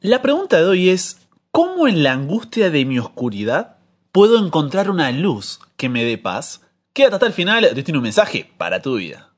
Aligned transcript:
La 0.00 0.22
pregunta 0.22 0.58
de 0.58 0.64
hoy 0.64 0.90
es, 0.90 1.26
¿cómo 1.50 1.88
en 1.88 2.04
la 2.04 2.12
angustia 2.12 2.70
de 2.70 2.84
mi 2.84 3.00
oscuridad 3.00 3.78
puedo 4.12 4.38
encontrar 4.38 4.90
una 4.90 5.10
luz 5.10 5.58
que 5.76 5.88
me 5.88 6.04
dé 6.04 6.16
paz? 6.16 6.60
Quédate 6.92 7.16
hasta 7.16 7.26
el 7.26 7.32
final, 7.32 7.68
te 7.74 7.82
tiene 7.82 7.98
un 7.98 8.04
mensaje 8.04 8.48
para 8.58 8.80
tu 8.80 8.94
vida. 8.94 9.34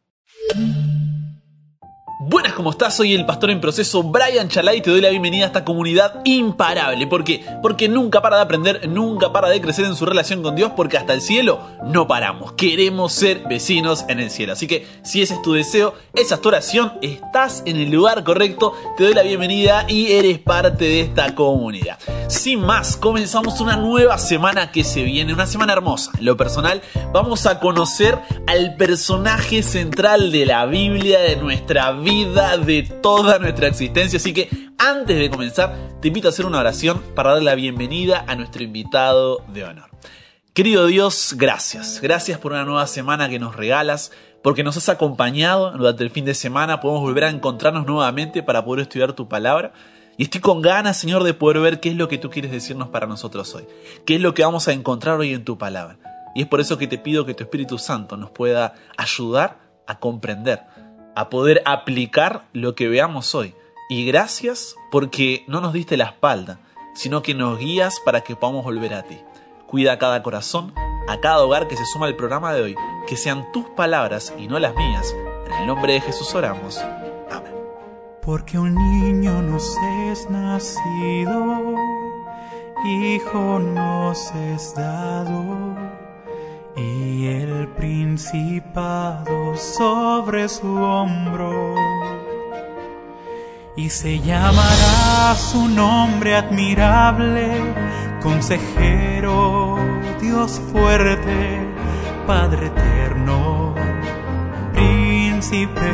Buenas, 2.23 2.53
¿cómo 2.53 2.69
estás? 2.69 2.95
Soy 2.97 3.15
el 3.15 3.25
pastor 3.25 3.49
en 3.49 3.63
proceso 3.63 4.03
Brian 4.03 4.51
Chalai 4.51 4.83
te 4.83 4.91
doy 4.91 5.01
la 5.01 5.09
bienvenida 5.09 5.45
a 5.45 5.47
esta 5.47 5.65
comunidad 5.65 6.21
imparable. 6.27 7.07
¿Por 7.07 7.25
qué? 7.25 7.43
Porque 7.63 7.89
nunca 7.89 8.21
para 8.21 8.37
de 8.37 8.43
aprender, 8.43 8.87
nunca 8.91 9.33
para 9.33 9.49
de 9.49 9.59
crecer 9.63 9.87
en 9.87 9.97
su 9.97 10.05
relación 10.05 10.43
con 10.43 10.55
Dios, 10.55 10.73
porque 10.77 10.99
hasta 10.99 11.15
el 11.15 11.23
cielo 11.23 11.61
no 11.83 12.07
paramos. 12.07 12.53
Queremos 12.53 13.15
ser 13.15 13.45
vecinos 13.49 14.05
en 14.09 14.21
el 14.21 14.31
cielo. 14.31 14.53
Así 14.53 14.67
que 14.67 14.87
si 15.03 15.23
ese 15.23 15.33
es 15.33 15.41
tu 15.41 15.55
deseo, 15.55 15.95
esa 16.13 16.35
es 16.35 16.43
tu 16.43 16.51
oración, 16.51 16.93
estás 17.01 17.63
en 17.65 17.77
el 17.77 17.91
lugar 17.91 18.23
correcto, 18.23 18.75
te 18.99 19.05
doy 19.05 19.15
la 19.15 19.23
bienvenida 19.23 19.87
y 19.89 20.13
eres 20.13 20.41
parte 20.41 20.85
de 20.85 21.01
esta 21.01 21.35
comunidad. 21.35 21.99
Sin 22.29 22.61
más, 22.61 22.99
comenzamos 22.99 23.63
una 23.63 23.77
nueva 23.77 24.19
semana 24.19 24.73
que 24.73 24.85
se 24.85 25.05
viene, 25.05 25.33
una 25.33 25.47
semana 25.47 25.73
hermosa. 25.73 26.13
En 26.19 26.27
lo 26.27 26.37
personal, 26.37 26.83
vamos 27.15 27.47
a 27.47 27.61
conocer 27.61 28.19
al 28.47 28.77
personaje 28.77 29.63
central 29.63 30.31
de 30.31 30.45
la 30.45 30.67
Biblia, 30.67 31.19
de 31.21 31.37
nuestra 31.37 31.93
vida 31.93 32.10
de 32.11 32.83
toda 33.01 33.39
nuestra 33.39 33.69
existencia. 33.69 34.17
Así 34.17 34.35
que 34.35 34.49
antes 34.79 35.17
de 35.17 35.31
comenzar, 35.31 35.77
te 36.01 36.09
invito 36.09 36.27
a 36.27 36.31
hacer 36.31 36.45
una 36.45 36.59
oración 36.59 37.01
para 37.15 37.35
dar 37.35 37.43
la 37.43 37.55
bienvenida 37.55 38.25
a 38.27 38.35
nuestro 38.35 38.65
invitado 38.65 39.45
de 39.53 39.63
honor. 39.63 39.91
Querido 40.53 40.87
Dios, 40.87 41.37
gracias. 41.39 42.01
Gracias 42.03 42.41
por 42.41 42.51
una 42.51 42.65
nueva 42.65 42.89
semana 42.89 43.29
que 43.29 43.39
nos 43.39 43.55
regalas, 43.55 44.11
porque 44.43 44.65
nos 44.65 44.77
has 44.77 44.89
acompañado 44.89 45.71
durante 45.71 46.03
el 46.03 46.11
fin 46.11 46.25
de 46.25 46.35
semana. 46.35 46.81
Podemos 46.81 47.03
volver 47.03 47.23
a 47.23 47.31
encontrarnos 47.31 47.87
nuevamente 47.87 48.43
para 48.43 48.65
poder 48.65 48.83
estudiar 48.83 49.13
tu 49.13 49.29
palabra. 49.29 49.73
Y 50.19 50.25
estoy 50.25 50.41
con 50.41 50.63
ganas, 50.63 50.97
Señor, 50.97 51.23
de 51.23 51.33
poder 51.33 51.61
ver 51.61 51.79
qué 51.79 51.91
es 51.91 51.97
lo 51.97 52.09
que 52.09 52.19
tú 52.19 52.29
quieres 52.29 52.51
decirnos 52.51 52.89
para 52.89 53.07
nosotros 53.07 53.55
hoy. 53.55 53.67
¿Qué 54.05 54.17
es 54.17 54.21
lo 54.21 54.35
que 54.35 54.43
vamos 54.43 54.67
a 54.67 54.73
encontrar 54.73 55.17
hoy 55.21 55.33
en 55.33 55.45
tu 55.45 55.59
palabra? 55.59 55.97
Y 56.35 56.43
es 56.43 56.49
por 56.49 56.61
eso 56.61 56.77
que 56.77 56.89
te 56.89 56.99
pido 56.99 57.25
que 57.25 57.35
tu 57.35 57.45
Espíritu 57.45 57.79
Santo 57.79 58.17
nos 58.17 58.33
pueda 58.33 58.75
ayudar 58.97 59.59
a 59.87 60.01
comprender 60.01 60.63
a 61.21 61.29
poder 61.29 61.63
aplicar 61.67 62.47
lo 62.55 62.75
que 62.75 62.89
veamos 62.89 63.35
hoy. 63.35 63.55
Y 63.91 64.07
gracias 64.07 64.75
porque 64.91 65.45
no 65.49 65.61
nos 65.61 65.75
diste 65.75 65.99
la 65.99 66.07
espalda, 66.07 66.61
sino 66.95 67.23
que 67.23 67.35
nos 67.35 67.59
guías 67.59 68.01
para 68.05 68.23
que 68.23 68.37
podamos 68.37 68.65
volver 68.65 68.95
a 68.95 69.03
ti. 69.03 69.19
Cuida 69.67 69.93
a 69.93 69.99
cada 69.99 70.23
corazón, 70.23 70.73
a 71.09 71.21
cada 71.21 71.45
hogar 71.45 71.69
que 71.69 71.77
se 71.77 71.85
suma 71.85 72.07
al 72.07 72.17
programa 72.17 72.55
de 72.55 72.63
hoy, 72.63 72.77
que 73.07 73.17
sean 73.17 73.53
tus 73.53 73.69
palabras 73.71 74.33
y 74.39 74.49
no 74.49 74.59
las 74.59 74.75
mías. 74.75 75.15
En 75.47 75.53
el 75.53 75.67
nombre 75.67 75.93
de 75.93 76.01
Jesús 76.01 76.35
oramos. 76.35 76.79
Amén. 77.31 77.55
Porque 78.23 78.59
un 78.59 78.75
niño 78.75 79.43
nos 79.43 79.77
es 80.09 80.31
nacido, 80.31 81.75
hijo 82.87 83.59
nos 83.59 84.31
es 84.35 84.75
dado 84.75 86.00
y 86.81 87.27
el 87.27 87.69
principado 87.69 89.57
sobre 89.57 90.49
su 90.49 90.75
hombro. 90.77 91.75
Y 93.77 93.89
se 93.91 94.19
llamará 94.21 95.35
su 95.37 95.69
nombre 95.69 96.37
admirable, 96.37 97.51
consejero, 98.23 99.79
Dios 100.21 100.61
fuerte, 100.73 101.67
Padre 102.27 102.67
eterno, 102.67 103.75
príncipe 104.73 105.93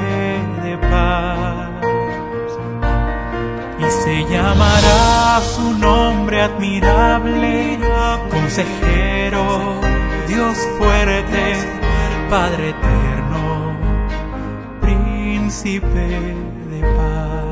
de 0.63 0.79
paz. 0.79 1.71
Y 3.79 3.91
se 3.91 4.25
llamará 4.25 5.41
su 5.43 5.75
nombre 5.79 6.43
admirable, 6.43 7.79
consejero, 8.31 9.96
Dios 10.37 10.59
fuerte, 10.77 11.55
Padre 12.29 12.69
eterno, 12.69 13.75
príncipe 14.83 16.09
de 16.71 16.81
paz. 16.95 17.46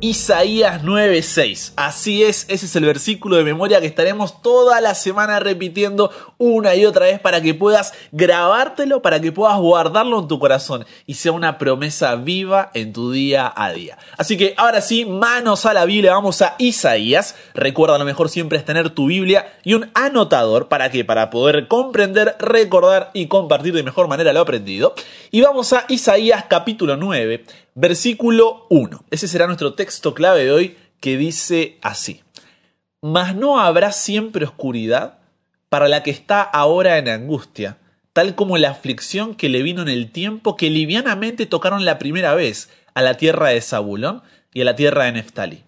Isaías 0.00 0.84
9:6. 0.84 1.72
Así 1.74 2.22
es, 2.22 2.46
ese 2.48 2.66
es 2.66 2.76
el 2.76 2.84
versículo 2.84 3.36
de 3.36 3.42
memoria 3.42 3.80
que 3.80 3.88
estaremos 3.88 4.42
toda 4.42 4.80
la 4.80 4.94
semana 4.94 5.40
repitiendo 5.40 6.12
una 6.38 6.76
y 6.76 6.86
otra 6.86 7.06
vez 7.06 7.18
para 7.18 7.40
que 7.40 7.52
puedas 7.52 7.92
grabártelo, 8.12 9.02
para 9.02 9.20
que 9.20 9.32
puedas 9.32 9.58
guardarlo 9.58 10.20
en 10.20 10.28
tu 10.28 10.38
corazón 10.38 10.86
y 11.04 11.14
sea 11.14 11.32
una 11.32 11.58
promesa 11.58 12.14
viva 12.14 12.70
en 12.74 12.92
tu 12.92 13.10
día 13.10 13.52
a 13.56 13.72
día. 13.72 13.98
Así 14.16 14.36
que 14.36 14.54
ahora 14.56 14.82
sí, 14.82 15.04
manos 15.04 15.66
a 15.66 15.74
la 15.74 15.84
Biblia, 15.84 16.12
vamos 16.12 16.42
a 16.42 16.54
Isaías. 16.58 17.34
Recuerda, 17.54 17.98
lo 17.98 18.04
mejor 18.04 18.28
siempre 18.28 18.56
es 18.56 18.64
tener 18.64 18.90
tu 18.90 19.06
Biblia 19.06 19.52
y 19.64 19.74
un 19.74 19.90
anotador 19.94 20.68
para 20.68 20.92
que 20.92 21.04
para 21.04 21.28
poder 21.28 21.66
comprender, 21.66 22.36
recordar 22.38 23.10
y 23.14 23.26
compartir 23.26 23.74
de 23.74 23.82
mejor 23.82 24.06
manera 24.06 24.32
lo 24.32 24.42
aprendido. 24.42 24.94
Y 25.32 25.40
vamos 25.40 25.72
a 25.72 25.86
Isaías 25.88 26.44
capítulo 26.48 26.96
9 26.96 27.44
Versículo 27.80 28.66
1. 28.70 29.04
Ese 29.12 29.28
será 29.28 29.46
nuestro 29.46 29.74
texto 29.74 30.12
clave 30.12 30.42
de 30.42 30.50
hoy 30.50 30.76
que 30.98 31.16
dice 31.16 31.78
así. 31.80 32.22
Mas 33.00 33.36
no 33.36 33.60
habrá 33.60 33.92
siempre 33.92 34.44
oscuridad 34.44 35.20
para 35.68 35.86
la 35.86 36.02
que 36.02 36.10
está 36.10 36.42
ahora 36.42 36.98
en 36.98 37.08
angustia, 37.08 37.78
tal 38.12 38.34
como 38.34 38.58
la 38.58 38.70
aflicción 38.70 39.36
que 39.36 39.48
le 39.48 39.62
vino 39.62 39.80
en 39.82 39.88
el 39.88 40.10
tiempo 40.10 40.56
que 40.56 40.70
livianamente 40.70 41.46
tocaron 41.46 41.84
la 41.84 42.00
primera 42.00 42.34
vez 42.34 42.68
a 42.94 43.02
la 43.02 43.14
tierra 43.14 43.50
de 43.50 43.60
Zabulón 43.60 44.22
y 44.52 44.62
a 44.62 44.64
la 44.64 44.74
tierra 44.74 45.04
de 45.04 45.12
Neftalí. 45.12 45.62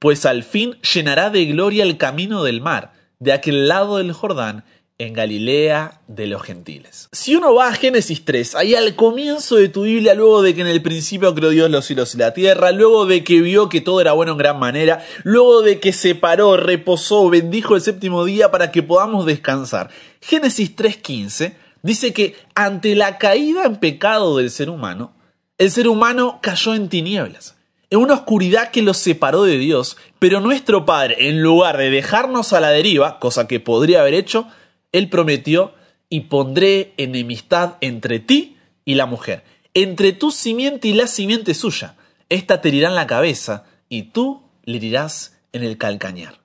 Pues 0.00 0.26
al 0.26 0.42
fin 0.42 0.76
llenará 0.80 1.30
de 1.30 1.46
gloria 1.46 1.84
el 1.84 1.98
camino 1.98 2.42
del 2.42 2.62
mar, 2.62 2.94
de 3.20 3.32
aquel 3.32 3.68
lado 3.68 3.98
del 3.98 4.12
Jordán, 4.12 4.64
en 4.98 5.12
Galilea 5.12 6.00
de 6.06 6.28
los 6.28 6.42
gentiles. 6.42 7.08
Si 7.10 7.34
uno 7.34 7.52
va 7.54 7.68
a 7.68 7.72
Génesis 7.72 8.24
3, 8.24 8.54
ahí 8.54 8.76
al 8.76 8.94
comienzo 8.94 9.56
de 9.56 9.68
tu 9.68 9.82
Biblia, 9.82 10.14
luego 10.14 10.40
de 10.40 10.54
que 10.54 10.60
en 10.60 10.68
el 10.68 10.82
principio 10.82 11.34
creó 11.34 11.50
Dios 11.50 11.68
los 11.68 11.84
cielos 11.84 12.14
y 12.14 12.18
la 12.18 12.32
tierra, 12.32 12.70
luego 12.70 13.04
de 13.04 13.24
que 13.24 13.40
vio 13.40 13.68
que 13.68 13.80
todo 13.80 14.00
era 14.00 14.12
bueno 14.12 14.32
en 14.32 14.38
gran 14.38 14.58
manera, 14.60 15.04
luego 15.24 15.62
de 15.62 15.80
que 15.80 15.92
se 15.92 16.14
paró, 16.14 16.56
reposó, 16.56 17.28
bendijo 17.28 17.74
el 17.74 17.82
séptimo 17.82 18.24
día 18.24 18.52
para 18.52 18.70
que 18.70 18.84
podamos 18.84 19.26
descansar. 19.26 19.90
Génesis 20.20 20.76
3.15 20.76 21.54
dice 21.82 22.12
que 22.12 22.36
ante 22.54 22.94
la 22.94 23.18
caída 23.18 23.64
en 23.64 23.76
pecado 23.76 24.36
del 24.36 24.50
ser 24.50 24.70
humano, 24.70 25.12
el 25.58 25.72
ser 25.72 25.88
humano 25.88 26.38
cayó 26.40 26.74
en 26.74 26.88
tinieblas 26.88 27.56
en 27.90 28.00
una 28.00 28.14
oscuridad 28.14 28.70
que 28.70 28.82
los 28.82 28.96
separó 28.96 29.44
de 29.44 29.56
Dios, 29.56 29.96
pero 30.18 30.40
nuestro 30.40 30.84
Padre, 30.84 31.28
en 31.28 31.42
lugar 31.42 31.76
de 31.76 31.90
dejarnos 31.90 32.52
a 32.52 32.58
la 32.58 32.70
deriva, 32.70 33.20
cosa 33.20 33.46
que 33.46 33.60
podría 33.60 34.00
haber 34.00 34.14
hecho, 34.14 34.48
él 34.94 35.08
prometió, 35.08 35.74
y 36.08 36.20
pondré 36.20 36.94
enemistad 36.96 37.74
entre 37.80 38.20
ti 38.20 38.56
y 38.84 38.94
la 38.94 39.06
mujer, 39.06 39.42
entre 39.74 40.12
tu 40.12 40.30
simiente 40.30 40.86
y 40.86 40.92
la 40.92 41.08
simiente 41.08 41.54
suya. 41.54 41.96
Esta 42.28 42.60
te 42.60 42.68
herirá 42.68 42.88
en 42.88 42.94
la 42.94 43.08
cabeza, 43.08 43.64
y 43.88 44.04
tú 44.04 44.42
le 44.62 44.76
herirás 44.76 45.36
en 45.52 45.64
el 45.64 45.76
calcañar. 45.76 46.40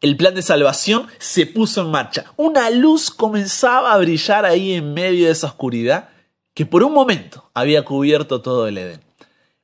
El 0.00 0.16
plan 0.16 0.34
de 0.34 0.40
salvación 0.40 1.08
se 1.18 1.44
puso 1.44 1.82
en 1.82 1.90
marcha. 1.90 2.32
Una 2.36 2.70
luz 2.70 3.10
comenzaba 3.10 3.92
a 3.92 3.98
brillar 3.98 4.46
ahí 4.46 4.72
en 4.72 4.94
medio 4.94 5.26
de 5.26 5.32
esa 5.32 5.48
oscuridad 5.48 6.08
que 6.54 6.64
por 6.64 6.82
un 6.82 6.94
momento 6.94 7.50
había 7.52 7.84
cubierto 7.84 8.40
todo 8.40 8.66
el 8.66 8.78
Edén. 8.78 9.00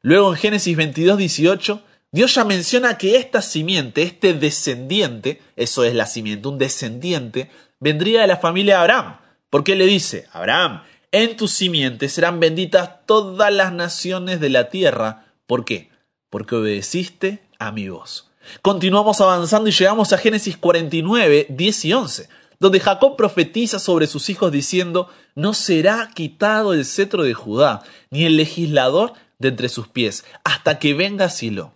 Luego 0.03 0.31
en 0.31 0.37
Génesis 0.37 0.77
22, 0.77 1.17
18, 1.17 1.83
Dios 2.17 2.35
ya 2.35 2.47
menciona 2.47 2.97
que 2.97 3.17
esta 3.17 3.43
simiente, 3.43 4.01
este 4.03 4.33
descendiente, 4.33 5.43
eso 5.55 5.85
es 5.85 5.95
la 5.95 6.07
simiente, 6.07 6.49
un 6.49 6.57
descendiente, 6.57 7.51
vendría 7.79 8.23
de 8.23 8.27
la 8.27 8.39
familia 8.39 8.77
de 8.77 8.81
Abraham. 8.81 9.19
Porque 9.51 9.77
le 9.77 9.85
dice, 9.85 10.27
Abraham, 10.33 10.83
en 11.13 11.37
tu 11.37 11.47
simiente 11.47 12.09
serán 12.09 12.41
benditas 12.41 13.05
todas 13.05 13.53
las 13.53 13.71
naciones 13.75 14.41
de 14.41 14.49
la 14.49 14.71
tierra. 14.71 15.27
¿Por 15.47 15.67
qué? 15.67 15.91
Porque 16.31 16.55
obedeciste 16.55 17.43
a 17.59 17.71
mi 17.71 17.91
voz. 17.91 18.31
Continuamos 18.63 19.21
avanzando 19.21 19.69
y 19.69 19.73
llegamos 19.73 20.15
a 20.15 20.17
Génesis 20.17 20.57
49, 20.57 21.49
10 21.51 21.85
y 21.85 21.93
11, 21.93 22.29
donde 22.59 22.81
Jacob 22.81 23.17
profetiza 23.19 23.79
sobre 23.79 24.07
sus 24.07 24.31
hijos 24.31 24.51
diciendo, 24.51 25.11
no 25.35 25.53
será 25.53 26.09
quitado 26.15 26.73
el 26.73 26.87
cetro 26.87 27.25
de 27.25 27.35
Judá, 27.35 27.83
ni 28.09 28.25
el 28.25 28.39
legislador 28.39 29.13
de 29.39 29.49
entre 29.49 29.69
sus 29.69 29.89
pies, 29.89 30.25
hasta 30.45 30.79
que 30.79 30.95
venga 30.95 31.29
Silo. 31.29 31.76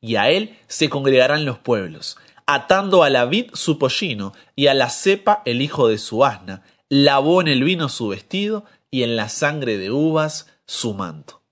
Y 0.00 0.16
a 0.16 0.30
él 0.30 0.58
se 0.66 0.88
congregarán 0.88 1.44
los 1.44 1.58
pueblos 1.58 2.16
atando 2.48 3.02
a 3.02 3.10
la 3.10 3.26
vid 3.26 3.50
su 3.52 3.78
pollino 3.78 4.32
y 4.56 4.68
a 4.68 4.74
la 4.74 4.88
cepa 4.88 5.42
el 5.44 5.60
hijo 5.60 5.86
de 5.86 5.98
su 5.98 6.24
asna, 6.24 6.62
lavó 6.88 7.42
en 7.42 7.48
el 7.48 7.62
vino 7.62 7.90
su 7.90 8.08
vestido 8.08 8.64
y 8.90 9.02
en 9.02 9.16
la 9.16 9.28
sangre 9.28 9.76
de 9.76 9.90
uvas 9.90 10.46
su 10.66 10.94
manto. 10.94 11.42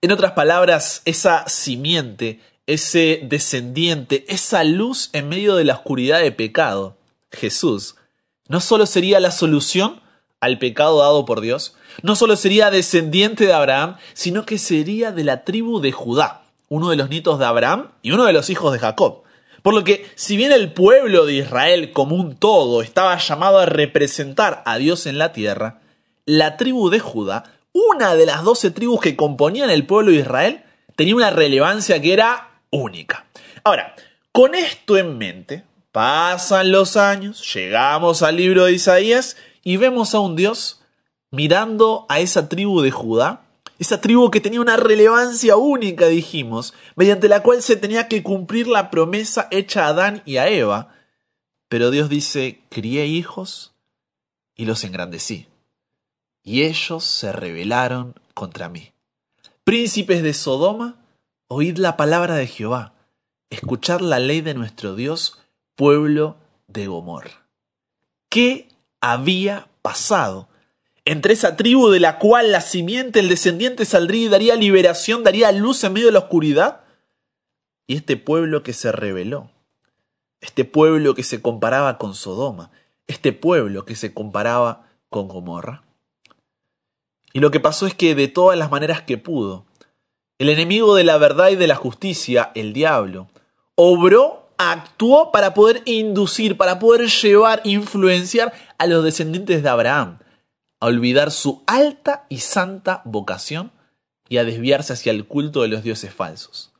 En 0.00 0.12
otras 0.12 0.32
palabras, 0.32 1.02
esa 1.06 1.48
simiente, 1.48 2.40
ese 2.68 3.22
descendiente, 3.24 4.24
esa 4.28 4.62
luz 4.62 5.10
en 5.12 5.28
medio 5.28 5.56
de 5.56 5.64
la 5.64 5.74
oscuridad 5.74 6.20
de 6.20 6.30
pecado, 6.30 6.98
Jesús, 7.32 7.96
no 8.46 8.60
solo 8.60 8.86
sería 8.86 9.18
la 9.18 9.32
solución 9.32 10.02
al 10.38 10.60
pecado 10.60 11.00
dado 11.00 11.24
por 11.24 11.40
Dios, 11.40 11.74
no 12.02 12.14
solo 12.14 12.36
sería 12.36 12.70
descendiente 12.70 13.44
de 13.46 13.54
Abraham, 13.54 13.96
sino 14.12 14.46
que 14.46 14.58
sería 14.58 15.10
de 15.10 15.24
la 15.24 15.42
tribu 15.42 15.80
de 15.80 15.90
Judá, 15.90 16.43
uno 16.68 16.90
de 16.90 16.96
los 16.96 17.08
nietos 17.08 17.38
de 17.38 17.46
Abraham 17.46 17.90
y 18.02 18.12
uno 18.12 18.24
de 18.24 18.32
los 18.32 18.50
hijos 18.50 18.72
de 18.72 18.78
Jacob. 18.78 19.22
Por 19.62 19.74
lo 19.74 19.82
que, 19.82 20.06
si 20.14 20.36
bien 20.36 20.52
el 20.52 20.72
pueblo 20.72 21.24
de 21.24 21.34
Israel 21.34 21.92
como 21.92 22.16
un 22.16 22.36
todo 22.36 22.82
estaba 22.82 23.16
llamado 23.16 23.58
a 23.58 23.66
representar 23.66 24.62
a 24.66 24.76
Dios 24.76 25.06
en 25.06 25.16
la 25.18 25.32
tierra, 25.32 25.80
la 26.26 26.56
tribu 26.56 26.90
de 26.90 27.00
Judá, 27.00 27.44
una 27.72 28.14
de 28.14 28.26
las 28.26 28.44
doce 28.44 28.70
tribus 28.70 29.00
que 29.00 29.16
componían 29.16 29.70
el 29.70 29.86
pueblo 29.86 30.12
de 30.12 30.18
Israel, 30.18 30.64
tenía 30.96 31.16
una 31.16 31.30
relevancia 31.30 32.00
que 32.00 32.12
era 32.12 32.60
única. 32.70 33.26
Ahora, 33.64 33.94
con 34.32 34.54
esto 34.54 34.96
en 34.96 35.16
mente, 35.16 35.64
pasan 35.92 36.70
los 36.70 36.96
años, 36.96 37.54
llegamos 37.54 38.22
al 38.22 38.36
libro 38.36 38.64
de 38.64 38.72
Isaías 38.72 39.36
y 39.62 39.76
vemos 39.76 40.14
a 40.14 40.20
un 40.20 40.36
Dios 40.36 40.82
mirando 41.30 42.06
a 42.08 42.20
esa 42.20 42.48
tribu 42.48 42.80
de 42.80 42.90
Judá, 42.90 43.42
esa 43.78 44.00
tribu 44.00 44.30
que 44.30 44.40
tenía 44.40 44.60
una 44.60 44.76
relevancia 44.76 45.56
única, 45.56 46.06
dijimos, 46.06 46.74
mediante 46.96 47.28
la 47.28 47.42
cual 47.42 47.62
se 47.62 47.76
tenía 47.76 48.08
que 48.08 48.22
cumplir 48.22 48.66
la 48.68 48.90
promesa 48.90 49.48
hecha 49.50 49.86
a 49.86 49.88
Adán 49.88 50.22
y 50.24 50.36
a 50.36 50.48
Eva. 50.48 50.94
Pero 51.68 51.90
Dios 51.90 52.08
dice, 52.08 52.60
crié 52.70 53.06
hijos 53.06 53.74
y 54.54 54.64
los 54.66 54.84
engrandecí, 54.84 55.48
y 56.42 56.62
ellos 56.62 57.04
se 57.04 57.32
rebelaron 57.32 58.14
contra 58.34 58.68
mí. 58.68 58.92
Príncipes 59.64 60.22
de 60.22 60.34
Sodoma, 60.34 60.96
oíd 61.48 61.78
la 61.78 61.96
palabra 61.96 62.36
de 62.36 62.46
Jehová, 62.46 62.94
escuchad 63.50 64.00
la 64.00 64.18
ley 64.18 64.40
de 64.40 64.54
nuestro 64.54 64.94
Dios, 64.94 65.40
pueblo 65.74 66.36
de 66.68 66.86
Gomorra. 66.86 67.48
¿Qué 68.28 68.68
había 69.00 69.68
pasado? 69.82 70.48
Entre 71.06 71.34
esa 71.34 71.56
tribu 71.56 71.90
de 71.90 72.00
la 72.00 72.18
cual 72.18 72.50
la 72.50 72.62
simiente, 72.62 73.20
el 73.20 73.28
descendiente 73.28 73.84
saldría 73.84 74.24
y 74.24 74.28
daría 74.28 74.56
liberación, 74.56 75.22
daría 75.22 75.52
luz 75.52 75.84
en 75.84 75.92
medio 75.92 76.06
de 76.06 76.12
la 76.12 76.20
oscuridad. 76.20 76.80
Y 77.86 77.96
este 77.96 78.16
pueblo 78.16 78.62
que 78.62 78.72
se 78.72 78.90
rebeló, 78.90 79.50
este 80.40 80.64
pueblo 80.64 81.14
que 81.14 81.22
se 81.22 81.42
comparaba 81.42 81.98
con 81.98 82.14
Sodoma, 82.14 82.70
este 83.06 83.34
pueblo 83.34 83.84
que 83.84 83.96
se 83.96 84.14
comparaba 84.14 84.86
con 85.10 85.28
Gomorra. 85.28 85.82
Y 87.34 87.40
lo 87.40 87.50
que 87.50 87.60
pasó 87.60 87.86
es 87.86 87.94
que 87.94 88.14
de 88.14 88.28
todas 88.28 88.58
las 88.58 88.70
maneras 88.70 89.02
que 89.02 89.18
pudo, 89.18 89.66
el 90.38 90.48
enemigo 90.48 90.94
de 90.94 91.04
la 91.04 91.18
verdad 91.18 91.50
y 91.50 91.56
de 91.56 91.66
la 91.66 91.76
justicia, 91.76 92.50
el 92.54 92.72
diablo, 92.72 93.28
obró, 93.74 94.48
actuó 94.56 95.32
para 95.32 95.52
poder 95.52 95.82
inducir, 95.84 96.56
para 96.56 96.78
poder 96.78 97.08
llevar, 97.08 97.60
influenciar 97.64 98.54
a 98.78 98.86
los 98.86 99.04
descendientes 99.04 99.62
de 99.62 99.68
Abraham 99.68 100.18
a 100.84 100.88
olvidar 100.88 101.30
su 101.30 101.62
alta 101.66 102.26
y 102.28 102.40
santa 102.40 103.00
vocación 103.06 103.72
y 104.28 104.36
a 104.36 104.44
desviarse 104.44 104.92
hacia 104.92 105.12
el 105.12 105.26
culto 105.26 105.62
de 105.62 105.68
los 105.68 105.82
dioses 105.82 106.12
falsos. 106.12 106.72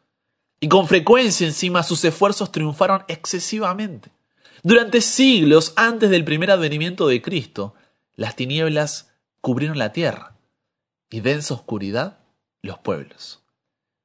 Y 0.60 0.68
con 0.68 0.88
frecuencia 0.88 1.46
encima 1.46 1.82
sus 1.82 2.04
esfuerzos 2.04 2.52
triunfaron 2.52 3.04
excesivamente. 3.08 4.10
Durante 4.62 5.00
siglos 5.00 5.72
antes 5.76 6.10
del 6.10 6.22
primer 6.22 6.50
advenimiento 6.50 7.08
de 7.08 7.22
Cristo, 7.22 7.74
las 8.14 8.36
tinieblas 8.36 9.10
cubrieron 9.40 9.78
la 9.78 9.92
tierra 9.92 10.36
y 11.08 11.20
densa 11.20 11.54
oscuridad 11.54 12.18
los 12.60 12.78
pueblos. 12.78 13.40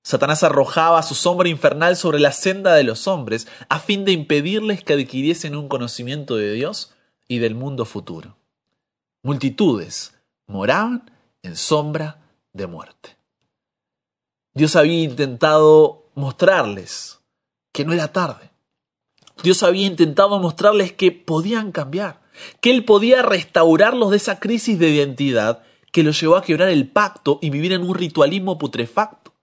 Satanás 0.02 0.44
arrojaba 0.44 1.04
su 1.04 1.14
sombra 1.14 1.50
infernal 1.50 1.98
sobre 1.98 2.20
la 2.20 2.32
senda 2.32 2.74
de 2.74 2.84
los 2.86 3.06
hombres 3.06 3.50
a 3.68 3.80
fin 3.80 4.06
de 4.06 4.14
impedirles 4.14 4.82
que 4.82 4.94
adquiriesen 4.94 5.58
un 5.58 5.68
conocimiento 5.68 6.38
de 6.38 6.54
Dios 6.54 6.94
y 7.28 7.40
del 7.40 7.54
mundo 7.54 7.84
futuro. 7.84 8.39
Multitudes 9.30 10.16
moraban 10.48 11.12
en 11.44 11.56
sombra 11.56 12.20
de 12.52 12.66
muerte. 12.66 13.16
Dios 14.56 14.76
había 14.76 15.04
intentado 15.04 16.10
mostrarles 16.16 17.20
que 17.72 17.86
no 17.86 17.94
era 17.94 18.12
tarde. 18.12 18.50
Dios 19.44 19.62
había 19.62 19.86
intentado 19.86 20.40
mostrarles 20.40 20.94
que 20.94 21.12
podían 21.12 21.72
cambiar, 21.72 22.24
que 22.60 22.72
Él 22.72 22.86
podía 22.86 23.22
restaurarlos 23.22 24.10
de 24.10 24.18
esa 24.18 24.40
crisis 24.40 24.80
de 24.80 24.90
identidad 24.90 25.62
que 25.92 26.02
los 26.02 26.20
llevó 26.20 26.36
a 26.36 26.42
quebrar 26.42 26.70
el 26.70 26.90
pacto 26.90 27.38
y 27.40 27.52
vivir 27.52 27.74
en 27.74 27.84
un 27.84 27.94
ritualismo 27.94 28.58
putrefacto, 28.58 29.36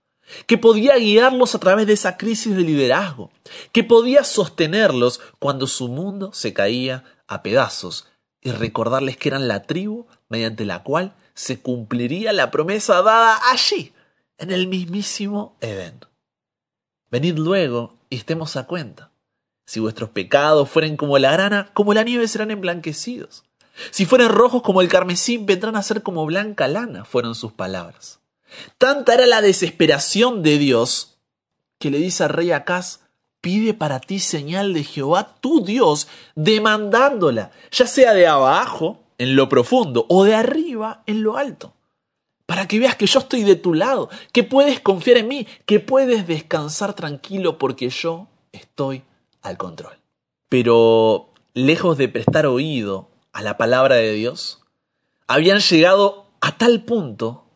que 0.47 0.57
podía 0.57 0.97
guiarlos 0.97 1.55
a 1.55 1.59
través 1.59 1.87
de 1.87 1.93
esa 1.93 2.17
crisis 2.17 2.57
de 2.57 2.63
liderazgo, 2.63 3.31
que 3.71 3.85
podía 3.85 4.25
sostenerlos 4.25 5.21
cuando 5.39 5.65
su 5.65 5.87
mundo 5.87 6.33
se 6.33 6.51
caía 6.51 7.05
a 7.25 7.41
pedazos 7.41 8.05
y 8.47 8.51
recordarles 8.51 9.17
que 9.17 9.27
eran 9.27 9.49
la 9.49 9.63
tribu 9.63 10.05
mediante 10.29 10.63
la 10.63 10.81
cual 10.81 11.13
se 11.33 11.59
cumpliría 11.59 12.31
la 12.31 12.49
promesa 12.49 13.01
dada 13.01 13.37
allí, 13.51 13.91
en 14.37 14.51
el 14.51 14.67
mismísimo 14.67 15.57
Edén. 15.59 15.99
Venid 17.11 17.37
luego 17.37 17.97
y 18.09 18.15
estemos 18.15 18.55
a 18.55 18.65
cuenta. 18.65 19.11
Si 19.65 19.81
vuestros 19.81 20.11
pecados 20.11 20.69
fueren 20.69 20.95
como 20.95 21.17
la 21.17 21.33
grana, 21.33 21.69
como 21.73 21.93
la 21.93 22.03
nieve 22.03 22.25
serán 22.29 22.49
emblanquecidos. 22.49 23.43
Si 23.91 24.05
fueren 24.05 24.29
rojos 24.29 24.61
como 24.61 24.81
el 24.81 24.87
carmesí, 24.87 25.37
vendrán 25.37 25.75
a 25.75 25.83
ser 25.83 26.01
como 26.01 26.25
blanca 26.25 26.69
lana, 26.69 27.03
fueron 27.03 27.35
sus 27.35 27.51
palabras. 27.51 28.21
Tanta 28.77 29.13
era 29.13 29.25
la 29.25 29.41
desesperación 29.41 30.41
de 30.41 30.57
Dios 30.57 31.17
que 31.79 31.91
le 31.91 31.97
dice 31.97 32.23
al 32.23 32.29
rey 32.29 32.51
Acaz, 32.51 33.01
pide 33.41 33.73
para 33.73 33.99
ti 33.99 34.19
señal 34.19 34.73
de 34.73 34.83
Jehová 34.83 35.35
tu 35.39 35.63
Dios, 35.63 36.07
demandándola, 36.35 37.51
ya 37.71 37.87
sea 37.87 38.13
de 38.13 38.27
abajo, 38.27 39.03
en 39.17 39.35
lo 39.35 39.49
profundo, 39.49 40.05
o 40.09 40.23
de 40.23 40.35
arriba, 40.35 41.03
en 41.05 41.23
lo 41.23 41.37
alto. 41.37 41.73
Para 42.45 42.67
que 42.67 42.79
veas 42.79 42.95
que 42.95 43.07
yo 43.07 43.19
estoy 43.19 43.43
de 43.43 43.55
tu 43.55 43.73
lado, 43.73 44.09
que 44.31 44.43
puedes 44.43 44.79
confiar 44.79 45.17
en 45.17 45.27
mí, 45.27 45.47
que 45.65 45.79
puedes 45.79 46.27
descansar 46.27 46.93
tranquilo 46.93 47.57
porque 47.57 47.89
yo 47.89 48.27
estoy 48.51 49.03
al 49.41 49.57
control. 49.57 49.97
Pero 50.49 51.29
lejos 51.53 51.97
de 51.97 52.07
prestar 52.07 52.45
oído 52.45 53.09
a 53.33 53.41
la 53.41 53.57
palabra 53.57 53.95
de 53.95 54.13
Dios, 54.13 54.63
habían 55.27 55.59
llegado 55.59 56.27
a 56.39 56.57
tal 56.57 56.83
punto 56.83 57.46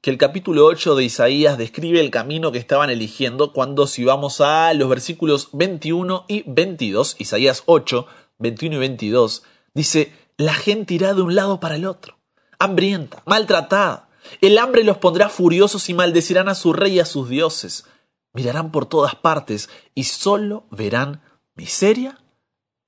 que 0.00 0.10
el 0.10 0.18
capítulo 0.18 0.66
8 0.66 0.94
de 0.94 1.04
Isaías 1.04 1.58
describe 1.58 2.00
el 2.00 2.10
camino 2.10 2.52
que 2.52 2.58
estaban 2.58 2.90
eligiendo 2.90 3.52
cuando 3.52 3.86
si 3.86 4.04
vamos 4.04 4.40
a 4.40 4.72
los 4.74 4.88
versículos 4.88 5.48
21 5.52 6.26
y 6.28 6.44
22, 6.46 7.16
Isaías 7.18 7.62
8, 7.66 8.06
21 8.38 8.76
y 8.76 8.78
22, 8.78 9.42
dice, 9.74 10.12
la 10.36 10.54
gente 10.54 10.94
irá 10.94 11.14
de 11.14 11.22
un 11.22 11.34
lado 11.34 11.60
para 11.60 11.76
el 11.76 11.86
otro, 11.86 12.18
hambrienta, 12.58 13.22
maltratada. 13.26 14.08
El 14.40 14.58
hambre 14.58 14.84
los 14.84 14.98
pondrá 14.98 15.28
furiosos 15.28 15.88
y 15.88 15.94
maldecirán 15.94 16.48
a 16.48 16.54
su 16.54 16.72
rey 16.72 16.94
y 16.94 17.00
a 17.00 17.04
sus 17.04 17.28
dioses. 17.28 17.84
Mirarán 18.32 18.70
por 18.70 18.86
todas 18.86 19.14
partes 19.14 19.70
y 19.94 20.04
solo 20.04 20.66
verán 20.70 21.22
miseria 21.54 22.20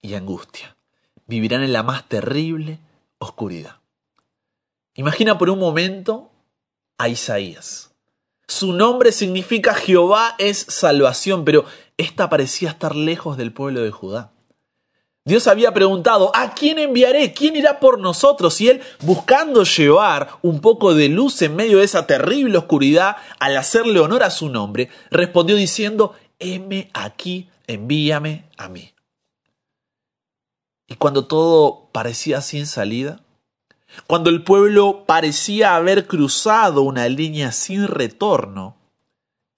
y 0.02 0.14
angustia. 0.14 0.76
Vivirán 1.26 1.62
en 1.62 1.72
la 1.72 1.82
más 1.82 2.08
terrible 2.08 2.80
oscuridad. 3.18 3.76
Imagina 4.94 5.38
por 5.38 5.48
un 5.48 5.58
momento 5.58 6.30
a 6.98 7.08
Isaías. 7.08 7.94
Su 8.46 8.72
nombre 8.72 9.12
significa 9.12 9.74
Jehová 9.74 10.34
es 10.38 10.66
salvación, 10.68 11.44
pero 11.44 11.64
esta 11.96 12.28
parecía 12.28 12.70
estar 12.70 12.96
lejos 12.96 13.36
del 13.36 13.52
pueblo 13.52 13.82
de 13.82 13.90
Judá. 13.90 14.32
Dios 15.24 15.46
había 15.46 15.74
preguntado, 15.74 16.32
¿a 16.34 16.54
quién 16.54 16.78
enviaré? 16.78 17.34
¿Quién 17.34 17.54
irá 17.54 17.80
por 17.80 17.98
nosotros? 17.98 18.58
Y 18.62 18.68
él, 18.68 18.80
buscando 19.02 19.62
llevar 19.64 20.30
un 20.40 20.62
poco 20.62 20.94
de 20.94 21.10
luz 21.10 21.42
en 21.42 21.54
medio 21.54 21.78
de 21.78 21.84
esa 21.84 22.06
terrible 22.06 22.56
oscuridad, 22.56 23.16
al 23.38 23.58
hacerle 23.58 24.00
honor 24.00 24.22
a 24.22 24.30
su 24.30 24.48
nombre, 24.48 24.88
respondió 25.10 25.54
diciendo, 25.56 26.14
heme 26.38 26.90
aquí, 26.94 27.50
envíame 27.66 28.46
a 28.56 28.70
mí. 28.70 28.94
Y 30.86 30.94
cuando 30.94 31.26
todo 31.26 31.90
parecía 31.92 32.40
sin 32.40 32.66
salida, 32.66 33.20
cuando 34.06 34.30
el 34.30 34.42
pueblo 34.42 35.04
parecía 35.06 35.76
haber 35.76 36.06
cruzado 36.06 36.82
una 36.82 37.08
línea 37.08 37.52
sin 37.52 37.86
retorno, 37.86 38.76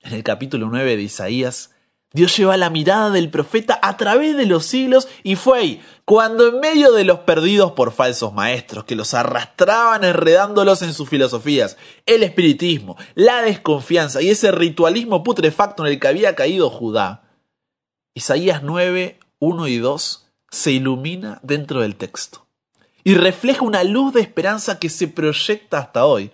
en 0.02 0.14
el 0.14 0.22
capítulo 0.22 0.68
9 0.70 0.96
de 0.96 1.02
Isaías, 1.02 1.70
Dios 2.12 2.37
lleva 2.37 2.56
la 2.56 2.70
mirada 2.70 3.10
del 3.10 3.30
profeta 3.30 3.78
a 3.82 3.96
través 3.96 4.37
de 4.37 4.46
los 4.46 4.66
siglos 4.66 5.06
y 5.22 5.37
fue 5.37 5.58
ahí, 5.58 5.82
cuando 6.04 6.49
en 6.49 6.58
medio 6.58 6.92
de 6.92 7.04
los 7.04 7.20
perdidos 7.20 7.72
por 7.72 7.92
falsos 7.92 8.32
maestros 8.32 8.84
que 8.84 8.96
los 8.96 9.14
arrastraban 9.14 10.02
enredándolos 10.02 10.82
en 10.82 10.92
sus 10.92 11.08
filosofías, 11.08 11.76
el 12.06 12.25
espiritismo, 12.25 12.96
la 13.14 13.42
desconfianza 13.42 14.20
y 14.22 14.30
ese 14.30 14.50
ritualismo 14.50 15.22
putrefacto 15.22 15.87
en 15.87 15.92
el 15.92 16.00
que 16.00 16.08
había 16.08 16.34
caído 16.34 16.68
Judá, 16.68 17.22
Isaías 18.14 18.64
9, 18.64 19.20
1 19.38 19.68
y 19.68 19.78
2 19.78 20.26
se 20.50 20.72
ilumina 20.72 21.38
dentro 21.44 21.80
del 21.82 21.94
texto 21.94 22.50
y 23.04 23.14
refleja 23.14 23.62
una 23.62 23.85
luz 23.85 24.14
de 24.14 24.21
esperanza 24.21 24.78
que 24.78 24.88
se 24.88 25.09
proyecta 25.09 25.78
hasta 25.78 26.04
hoy, 26.04 26.30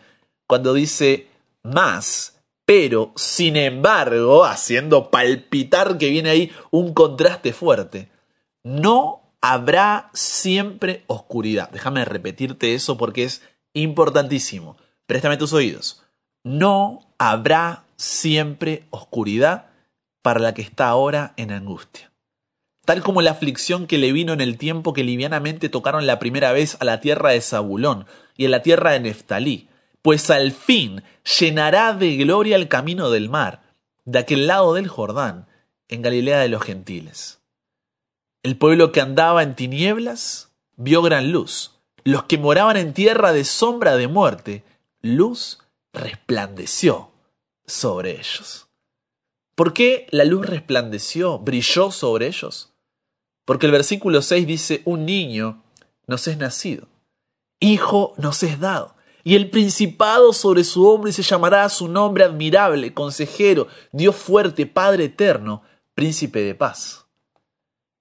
cuando 0.47 0.75
dice 0.75 1.29
más, 1.63 2.37
pero, 2.65 3.13
sin 3.15 3.57
embargo, 3.57 4.45
haciendo 4.45 5.11
palpitar 5.11 5.99
que 5.99 6.11
viene 6.11 6.31
ahí 6.31 6.53
un 6.71 6.93
contraste 6.95 7.53
fuerte, 7.53 8.09
no 8.65 9.23
habrá 9.41 10.11
siempre 10.13 11.05
oscuridad. 11.07 11.71
Déjame 11.71 12.05
repetirte 12.05 12.75
eso 12.75 12.99
porque 12.99 13.23
es 13.23 13.43
importantísimo. 13.73 14.77
Préstame 15.07 15.37
tus 15.37 15.53
oídos. 15.53 16.03
No 16.43 17.07
habrá 17.19 17.85
siempre 17.97 18.85
oscuridad 18.91 19.67
para 20.23 20.41
la 20.41 20.53
que 20.53 20.63
está 20.63 20.89
ahora 20.89 21.35
en 21.37 21.53
angustia. 21.53 22.11
Tal 22.87 23.02
como 23.02 23.21
la 23.21 23.33
aflicción 23.33 23.88
que 23.88 23.99
le 23.99 24.12
vino 24.12 24.33
en 24.33 24.40
el 24.40 24.59
tiempo 24.59 24.93
que 24.93 25.02
livianamente 25.02 25.69
tocaron 25.69 26.07
la 26.07 26.21
primera 26.21 26.52
vez 26.52 26.76
a 26.78 26.85
la 26.85 27.00
tierra 27.00 27.31
de 27.31 27.40
Zabulón 27.40 28.07
y 28.37 28.47
a 28.47 28.49
la 28.49 28.62
tierra 28.62 28.93
de 28.93 29.00
Neftalí, 29.00 29.69
pues 30.02 30.31
al 30.31 30.52
fin 30.52 31.02
llenará 31.40 31.95
de 31.95 32.16
gloria 32.16 32.55
el 32.55 32.69
camino 32.69 33.11
del 33.11 33.28
mar, 33.28 33.64
de 34.05 34.21
aquel 34.21 34.47
lado 34.47 34.73
del 34.75 34.87
Jordán, 34.87 35.49
en 35.88 36.00
Galilea 36.00 36.38
de 36.38 36.49
los 36.49 36.62
gentiles. 36.62 37.40
El 38.45 38.57
pueblo 38.57 38.93
que 38.93 39.00
andaba 39.00 39.43
en 39.43 39.57
tinieblas 39.57 40.52
vio 40.76 41.02
gran 41.02 41.33
luz. 41.33 41.73
Los 42.05 42.23
que 42.23 42.38
moraban 42.38 42.76
en 42.76 42.95
tierra 42.95 43.33
de 43.33 43.43
sombra 43.43 43.97
de 43.97 44.07
muerte, 44.07 44.62
luz 45.00 45.59
resplandeció 45.93 47.11
sobre 47.66 48.12
ellos. 48.12 48.69
¿Por 49.57 49.73
qué 49.73 50.07
la 50.12 50.25
luz 50.25 50.47
resplandeció, 50.47 51.40
brilló 51.40 51.90
sobre 51.90 52.28
ellos? 52.28 52.75
Porque 53.47 53.67
el 53.67 53.73
versículo 53.73 54.21
6 54.21 54.47
dice, 54.47 54.83
un 54.85 55.07
niño 55.07 55.62
nos 56.07 56.26
es 56.26 56.37
nacido, 56.37 56.88
hijo 57.61 58.12
nos 58.19 58.43
es 58.43 58.61
dado, 58.61 58.95
y 59.23 59.37
el 59.37 59.50
principado 59.50 60.33
sobre 60.33 60.65
su 60.65 60.87
hombre 60.87 61.12
se 61.12 61.23
llamará 61.23 61.69
su 61.69 61.88
nombre 61.88 62.25
admirable, 62.25 62.93
consejero, 62.93 63.69
Dios 63.93 64.17
fuerte, 64.17 64.67
Padre 64.67 65.05
eterno, 65.05 65.62
príncipe 65.95 66.41
de 66.41 66.55
paz. 66.55 67.07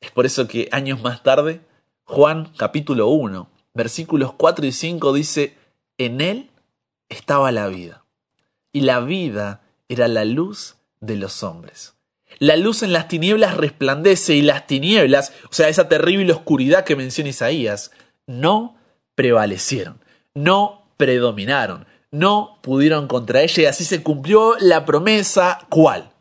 Es 0.01 0.11
por 0.11 0.25
eso 0.25 0.47
que 0.47 0.67
años 0.71 1.01
más 1.01 1.23
tarde, 1.23 1.61
Juan 2.03 2.51
capítulo 2.57 3.07
1, 3.07 3.47
versículos 3.75 4.33
4 4.33 4.65
y 4.65 4.71
5 4.71 5.13
dice, 5.13 5.57
en 5.99 6.21
él 6.21 6.49
estaba 7.07 7.51
la 7.51 7.67
vida, 7.67 8.03
y 8.73 8.81
la 8.81 8.99
vida 8.99 9.61
era 9.89 10.07
la 10.07 10.25
luz 10.25 10.75
de 11.01 11.17
los 11.17 11.43
hombres. 11.43 11.94
La 12.39 12.55
luz 12.55 12.83
en 12.83 12.93
las 12.93 13.07
tinieblas 13.07 13.57
resplandece 13.57 14.35
y 14.35 14.41
las 14.41 14.67
tinieblas, 14.67 15.33
o 15.49 15.53
sea, 15.53 15.69
esa 15.69 15.87
terrible 15.87 16.33
oscuridad 16.33 16.83
que 16.83 16.95
menciona 16.95 17.29
Isaías, 17.29 17.91
no 18.27 18.77
prevalecieron, 19.15 19.99
no 20.33 20.89
predominaron, 20.97 21.85
no 22.11 22.59
pudieron 22.61 23.07
contra 23.07 23.41
ella 23.41 23.63
y 23.63 23.65
así 23.65 23.85
se 23.85 24.03
cumplió 24.03 24.55
la 24.59 24.85
promesa, 24.85 25.59
¿cuál? 25.69 26.11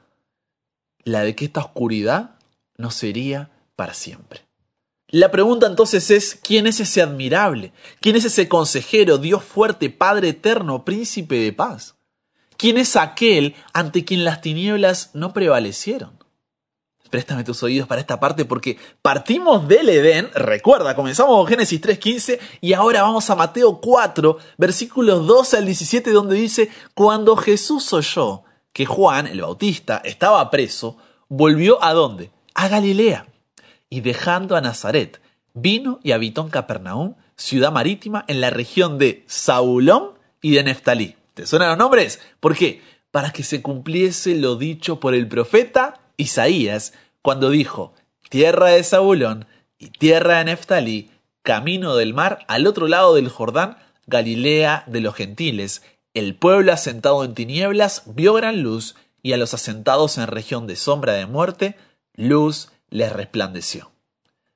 La 1.04 1.22
de 1.22 1.34
que 1.34 1.46
esta 1.46 1.60
oscuridad 1.60 2.36
no 2.76 2.90
sería 2.90 3.50
para 3.76 3.94
siempre. 3.94 4.42
La 5.08 5.30
pregunta 5.30 5.66
entonces 5.66 6.10
es, 6.10 6.34
¿quién 6.34 6.66
es 6.66 6.80
ese 6.80 7.02
admirable? 7.02 7.72
¿Quién 8.00 8.16
es 8.16 8.24
ese 8.24 8.48
consejero, 8.48 9.18
Dios 9.18 9.44
fuerte, 9.44 9.90
Padre 9.90 10.30
eterno, 10.30 10.84
príncipe 10.84 11.36
de 11.36 11.52
paz? 11.52 11.94
¿Quién 12.56 12.78
es 12.78 12.96
aquel 12.96 13.54
ante 13.72 14.04
quien 14.04 14.24
las 14.24 14.40
tinieblas 14.40 15.10
no 15.14 15.32
prevalecieron? 15.32 16.24
Préstame 17.10 17.44
tus 17.44 17.62
oídos 17.62 17.86
para 17.86 18.00
esta 18.00 18.18
parte 18.18 18.44
porque 18.44 18.76
partimos 19.00 19.68
del 19.68 19.88
Edén, 19.88 20.30
recuerda, 20.34 20.96
comenzamos 20.96 21.36
con 21.36 21.46
Génesis 21.46 21.80
3.15 21.80 22.40
y 22.60 22.72
ahora 22.72 23.02
vamos 23.02 23.30
a 23.30 23.36
Mateo 23.36 23.80
4, 23.80 24.36
versículos 24.58 25.24
12 25.24 25.58
al 25.58 25.64
17, 25.64 26.10
donde 26.10 26.34
dice, 26.34 26.70
cuando 26.92 27.36
Jesús 27.36 27.92
oyó 27.92 28.42
que 28.72 28.84
Juan, 28.84 29.28
el 29.28 29.42
Bautista, 29.42 30.02
estaba 30.04 30.50
preso, 30.50 30.96
volvió 31.28 31.82
a 31.84 31.92
dónde? 31.92 32.32
A 32.52 32.66
Galilea. 32.66 33.28
Y 33.88 34.00
dejando 34.00 34.56
a 34.56 34.60
Nazaret, 34.60 35.20
vino 35.52 36.00
y 36.02 36.10
habitó 36.10 36.42
en 36.42 36.48
Capernaum, 36.48 37.14
ciudad 37.36 37.70
marítima, 37.70 38.24
en 38.26 38.40
la 38.40 38.50
región 38.50 38.98
de 38.98 39.24
Saulón 39.28 40.18
y 40.42 40.56
de 40.56 40.64
Neftalí. 40.64 41.14
¿Te 41.34 41.46
suenan 41.46 41.70
los 41.70 41.78
nombres? 41.78 42.20
¿Por 42.40 42.56
qué? 42.56 42.82
Para 43.10 43.32
que 43.32 43.42
se 43.42 43.60
cumpliese 43.60 44.36
lo 44.36 44.56
dicho 44.56 45.00
por 45.00 45.14
el 45.14 45.28
profeta 45.28 46.00
Isaías, 46.16 46.94
cuando 47.22 47.50
dijo, 47.50 47.92
tierra 48.28 48.68
de 48.68 48.84
Zabulón 48.84 49.46
y 49.78 49.90
tierra 49.90 50.38
de 50.38 50.44
Neftalí, 50.46 51.10
camino 51.42 51.96
del 51.96 52.14
mar, 52.14 52.44
al 52.48 52.66
otro 52.66 52.86
lado 52.86 53.14
del 53.14 53.28
Jordán, 53.28 53.78
Galilea 54.06 54.84
de 54.86 55.00
los 55.00 55.14
gentiles, 55.14 55.82
el 56.14 56.36
pueblo 56.36 56.72
asentado 56.72 57.24
en 57.24 57.34
tinieblas 57.34 58.02
vio 58.06 58.34
gran 58.34 58.62
luz, 58.62 58.94
y 59.22 59.32
a 59.32 59.36
los 59.36 59.54
asentados 59.54 60.18
en 60.18 60.26
región 60.26 60.66
de 60.66 60.76
sombra 60.76 61.14
de 61.14 61.26
muerte, 61.26 61.76
luz 62.14 62.70
les 62.90 63.12
resplandeció. 63.12 63.90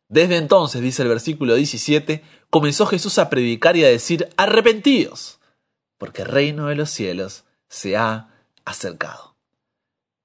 Desde 0.08 0.36
entonces, 0.36 0.80
dice 0.80 1.02
el 1.02 1.08
versículo 1.08 1.54
17, 1.54 2.22
comenzó 2.50 2.86
Jesús 2.86 3.18
a 3.18 3.30
predicar 3.30 3.76
y 3.76 3.84
a 3.84 3.88
decir, 3.88 4.28
arrepentidos, 4.36 5.37
porque 5.98 6.22
el 6.22 6.28
reino 6.28 6.66
de 6.66 6.76
los 6.76 6.90
cielos 6.90 7.44
se 7.68 7.96
ha 7.96 8.28
acercado. 8.64 9.34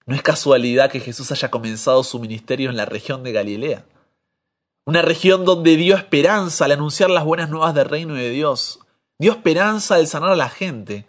No 0.05 0.15
es 0.15 0.21
casualidad 0.21 0.91
que 0.91 0.99
Jesús 0.99 1.31
haya 1.31 1.51
comenzado 1.51 2.03
su 2.03 2.19
ministerio 2.19 2.69
en 2.69 2.77
la 2.77 2.85
región 2.85 3.23
de 3.23 3.31
Galilea, 3.31 3.85
una 4.85 5.01
región 5.01 5.45
donde 5.45 5.77
dio 5.77 5.95
esperanza 5.95 6.65
al 6.65 6.73
anunciar 6.73 7.09
las 7.09 7.23
buenas 7.23 7.49
nuevas 7.49 7.73
del 7.73 7.89
reino 7.89 8.15
de 8.15 8.29
Dios, 8.29 8.79
dio 9.17 9.31
esperanza 9.31 9.95
al 9.95 10.07
sanar 10.07 10.31
a 10.31 10.35
la 10.35 10.49
gente 10.49 11.07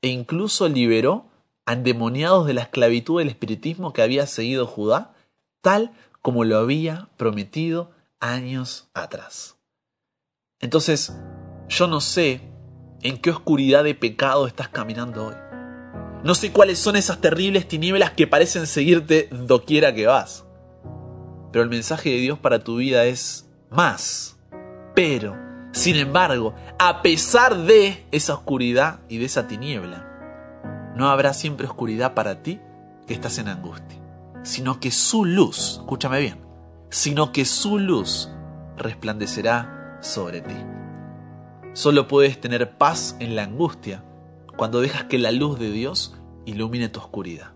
e 0.00 0.08
incluso 0.08 0.68
liberó 0.68 1.26
a 1.66 1.74
endemoniados 1.74 2.46
de 2.46 2.54
la 2.54 2.62
esclavitud 2.62 3.18
del 3.18 3.28
espiritismo 3.28 3.92
que 3.92 4.00
había 4.02 4.26
seguido 4.26 4.66
Judá, 4.66 5.14
tal 5.60 5.92
como 6.22 6.44
lo 6.44 6.56
había 6.56 7.08
prometido 7.18 7.90
años 8.20 8.88
atrás. 8.94 9.56
Entonces, 10.60 11.12
yo 11.68 11.86
no 11.86 12.00
sé 12.00 12.49
en 13.02 13.18
qué 13.18 13.30
oscuridad 13.30 13.84
de 13.84 13.94
pecado 13.94 14.46
estás 14.46 14.68
caminando 14.68 15.26
hoy. 15.26 15.34
No 16.22 16.34
sé 16.34 16.52
cuáles 16.52 16.78
son 16.78 16.96
esas 16.96 17.20
terribles 17.20 17.66
tinieblas 17.66 18.10
que 18.10 18.26
parecen 18.26 18.66
seguirte 18.66 19.28
doquiera 19.32 19.94
que 19.94 20.06
vas. 20.06 20.44
Pero 21.50 21.62
el 21.62 21.70
mensaje 21.70 22.10
de 22.10 22.18
Dios 22.18 22.38
para 22.38 22.62
tu 22.62 22.76
vida 22.76 23.04
es 23.04 23.48
más. 23.70 24.38
Pero, 24.94 25.36
sin 25.72 25.96
embargo, 25.96 26.54
a 26.78 27.00
pesar 27.02 27.56
de 27.56 28.04
esa 28.10 28.34
oscuridad 28.34 29.00
y 29.08 29.18
de 29.18 29.24
esa 29.24 29.46
tiniebla, 29.46 30.06
no 30.94 31.08
habrá 31.08 31.32
siempre 31.32 31.66
oscuridad 31.66 32.12
para 32.14 32.42
ti 32.42 32.60
que 33.06 33.14
estás 33.14 33.38
en 33.38 33.48
angustia, 33.48 33.98
sino 34.42 34.78
que 34.78 34.90
su 34.90 35.24
luz, 35.24 35.78
escúchame 35.80 36.20
bien, 36.20 36.38
sino 36.90 37.32
que 37.32 37.46
su 37.46 37.78
luz 37.78 38.30
resplandecerá 38.76 39.98
sobre 40.02 40.42
ti. 40.42 40.56
Solo 41.80 42.08
puedes 42.08 42.38
tener 42.38 42.76
paz 42.76 43.16
en 43.20 43.34
la 43.34 43.44
angustia 43.44 44.04
cuando 44.54 44.82
dejas 44.82 45.04
que 45.04 45.16
la 45.16 45.32
luz 45.32 45.58
de 45.58 45.70
Dios 45.70 46.14
ilumine 46.44 46.90
tu 46.90 47.00
oscuridad. 47.00 47.52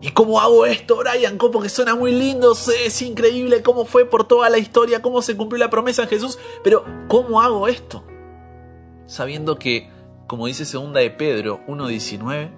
¿Y 0.00 0.12
cómo 0.12 0.40
hago 0.40 0.64
esto, 0.64 0.96
Brian? 0.96 1.36
¿Cómo 1.36 1.60
que 1.60 1.68
suena 1.68 1.94
muy 1.94 2.12
lindo? 2.12 2.52
Es 2.52 3.02
increíble 3.02 3.62
cómo 3.62 3.84
fue 3.84 4.06
por 4.06 4.26
toda 4.26 4.48
la 4.48 4.56
historia, 4.56 5.02
cómo 5.02 5.20
se 5.20 5.36
cumplió 5.36 5.58
la 5.58 5.68
promesa 5.68 6.04
en 6.04 6.08
Jesús. 6.08 6.38
Pero, 6.64 6.86
¿cómo 7.08 7.42
hago 7.42 7.68
esto? 7.68 8.02
Sabiendo 9.04 9.58
que, 9.58 9.90
como 10.26 10.46
dice 10.46 10.64
segunda 10.64 11.00
de 11.00 11.10
Pedro 11.10 11.60
1.19, 11.68 12.52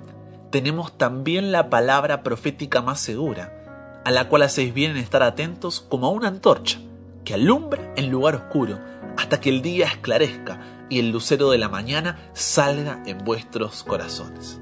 tenemos 0.50 0.96
también 0.96 1.50
la 1.50 1.70
palabra 1.70 2.22
profética 2.22 2.82
más 2.82 3.00
segura, 3.00 4.00
a 4.04 4.12
la 4.12 4.28
cual 4.28 4.42
hacéis 4.42 4.72
bien 4.72 4.92
en 4.92 4.98
estar 4.98 5.24
atentos 5.24 5.80
como 5.80 6.06
a 6.06 6.10
una 6.10 6.28
antorcha, 6.28 6.78
que 7.24 7.34
alumbra 7.34 7.92
en 7.96 8.10
lugar 8.12 8.36
oscuro, 8.36 8.78
hasta 9.16 9.40
que 9.40 9.50
el 9.50 9.60
día 9.60 9.86
esclarezca 9.86 10.73
y 10.88 10.98
el 10.98 11.10
lucero 11.10 11.50
de 11.50 11.58
la 11.58 11.68
mañana 11.68 12.30
salga 12.32 13.02
en 13.06 13.18
vuestros 13.18 13.84
corazones. 13.84 14.60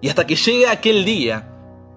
Y 0.00 0.08
hasta 0.08 0.26
que 0.26 0.36
llegue 0.36 0.68
aquel 0.68 1.04
día, 1.04 1.50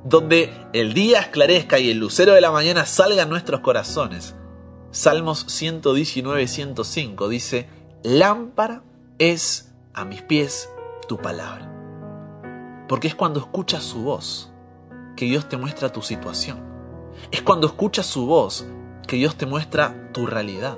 donde 0.03 0.53
el 0.73 0.93
día 0.93 1.19
esclarezca 1.19 1.79
y 1.79 1.89
el 1.89 1.97
lucero 1.97 2.33
de 2.33 2.41
la 2.41 2.51
mañana 2.51 2.85
salga 2.85 3.23
en 3.23 3.29
nuestros 3.29 3.61
corazones, 3.61 4.35
Salmos 4.91 5.45
119, 5.47 6.47
105 6.47 7.27
dice, 7.27 7.69
lámpara 8.03 8.83
es 9.19 9.73
a 9.93 10.05
mis 10.05 10.21
pies 10.21 10.69
tu 11.07 11.17
palabra. 11.17 11.71
Porque 12.87 13.07
es 13.07 13.15
cuando 13.15 13.39
escuchas 13.39 13.83
su 13.83 14.03
voz 14.03 14.51
que 15.15 15.25
Dios 15.25 15.49
te 15.49 15.57
muestra 15.57 15.91
tu 15.91 16.01
situación. 16.01 16.63
Es 17.31 17.41
cuando 17.41 17.67
escuchas 17.67 18.05
su 18.05 18.25
voz 18.25 18.65
que 19.07 19.17
Dios 19.17 19.35
te 19.35 19.45
muestra 19.45 20.11
tu 20.13 20.25
realidad. 20.25 20.77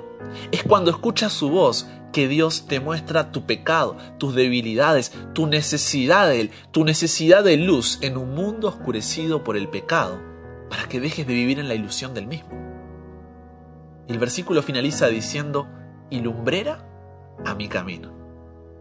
Es 0.50 0.64
cuando 0.64 0.90
escuchas 0.90 1.32
su 1.32 1.50
voz 1.50 1.86
que 2.12 2.28
Dios 2.28 2.66
te 2.66 2.80
muestra 2.80 3.32
tu 3.32 3.46
pecado, 3.46 3.96
tus 4.18 4.34
debilidades, 4.34 5.12
tu 5.34 5.46
necesidad 5.46 6.28
de 6.28 6.40
Él, 6.40 6.50
tu 6.70 6.84
necesidad 6.84 7.44
de 7.44 7.56
luz 7.56 7.98
en 8.02 8.16
un 8.16 8.34
mundo 8.34 8.68
oscurecido 8.68 9.44
por 9.44 9.56
el 9.56 9.68
pecado, 9.68 10.20
para 10.68 10.88
que 10.88 11.00
dejes 11.00 11.26
de 11.26 11.34
vivir 11.34 11.58
en 11.58 11.68
la 11.68 11.74
ilusión 11.74 12.14
del 12.14 12.26
mismo. 12.26 12.50
El 14.08 14.18
versículo 14.18 14.62
finaliza 14.62 15.06
diciendo, 15.08 15.68
y 16.10 16.20
lumbrera 16.20 16.84
a 17.44 17.54
mi 17.54 17.68
camino. 17.68 18.12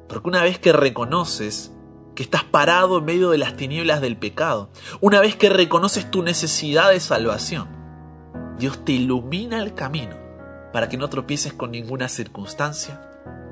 Porque 0.08 0.28
una 0.28 0.44
vez 0.44 0.60
que 0.60 0.74
reconoces 0.74 1.72
que 2.16 2.24
estás 2.24 2.44
parado 2.44 2.98
en 2.98 3.06
medio 3.06 3.30
de 3.30 3.38
las 3.38 3.56
tinieblas 3.56 4.02
del 4.02 4.18
pecado, 4.18 4.72
una 5.00 5.22
vez 5.22 5.36
que 5.36 5.50
reconoces 5.50 6.10
tu 6.10 6.24
necesidad 6.24 6.90
de 6.90 7.00
salvación, 7.00 7.68
Dios 8.58 8.84
te 8.84 8.92
ilumina 8.94 9.62
el 9.62 9.74
camino 9.74 10.18
para 10.74 10.90
que 10.90 10.98
no 10.98 11.10
tropieces 11.10 11.54
con 11.54 11.72
ninguna 11.72 12.10
circunstancia, 12.10 13.09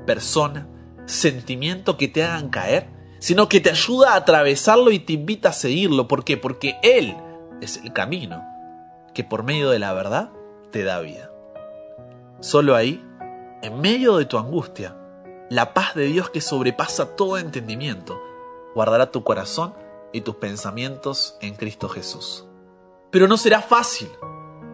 persona, 0.08 0.66
sentimiento 1.04 1.98
que 1.98 2.08
te 2.08 2.24
hagan 2.24 2.48
caer, 2.48 2.88
sino 3.18 3.46
que 3.46 3.60
te 3.60 3.68
ayuda 3.68 4.14
a 4.14 4.16
atravesarlo 4.16 4.90
y 4.90 4.98
te 4.98 5.12
invita 5.12 5.50
a 5.50 5.52
seguirlo. 5.52 6.08
¿Por 6.08 6.24
qué? 6.24 6.38
Porque 6.38 6.78
Él 6.82 7.14
es 7.60 7.76
el 7.76 7.92
camino 7.92 8.42
que 9.12 9.22
por 9.22 9.42
medio 9.42 9.68
de 9.68 9.78
la 9.78 9.92
verdad 9.92 10.30
te 10.70 10.82
da 10.82 11.00
vida. 11.00 11.30
Solo 12.40 12.74
ahí, 12.74 13.04
en 13.60 13.82
medio 13.82 14.16
de 14.16 14.24
tu 14.24 14.38
angustia, 14.38 14.96
la 15.50 15.74
paz 15.74 15.94
de 15.94 16.06
Dios 16.06 16.30
que 16.30 16.40
sobrepasa 16.40 17.14
todo 17.14 17.36
entendimiento, 17.36 18.18
guardará 18.74 19.10
tu 19.10 19.24
corazón 19.24 19.74
y 20.14 20.22
tus 20.22 20.36
pensamientos 20.36 21.36
en 21.42 21.54
Cristo 21.54 21.90
Jesús. 21.90 22.46
Pero 23.10 23.28
no 23.28 23.36
será 23.36 23.60
fácil. 23.60 24.08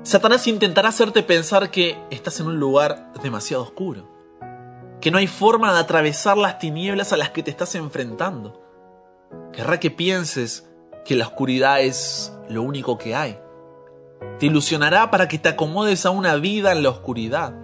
Satanás 0.04 0.46
intentará 0.46 0.90
hacerte 0.90 1.24
pensar 1.24 1.72
que 1.72 1.98
estás 2.10 2.38
en 2.38 2.46
un 2.46 2.60
lugar 2.60 3.12
demasiado 3.20 3.64
oscuro, 3.64 4.13
que 5.04 5.10
no 5.10 5.18
hay 5.18 5.26
forma 5.26 5.70
de 5.70 5.80
atravesar 5.80 6.38
las 6.38 6.58
tinieblas 6.58 7.12
a 7.12 7.18
las 7.18 7.28
que 7.28 7.42
te 7.42 7.50
estás 7.50 7.74
enfrentando. 7.74 8.62
Querrá 9.52 9.78
que 9.78 9.90
pienses 9.90 10.66
que 11.04 11.14
la 11.14 11.26
oscuridad 11.26 11.82
es 11.82 12.32
lo 12.48 12.62
único 12.62 12.96
que 12.96 13.14
hay. 13.14 13.38
Te 14.38 14.46
ilusionará 14.46 15.10
para 15.10 15.28
que 15.28 15.38
te 15.38 15.50
acomodes 15.50 16.06
a 16.06 16.10
una 16.10 16.36
vida 16.36 16.72
en 16.72 16.82
la 16.82 16.88
oscuridad. 16.88 17.54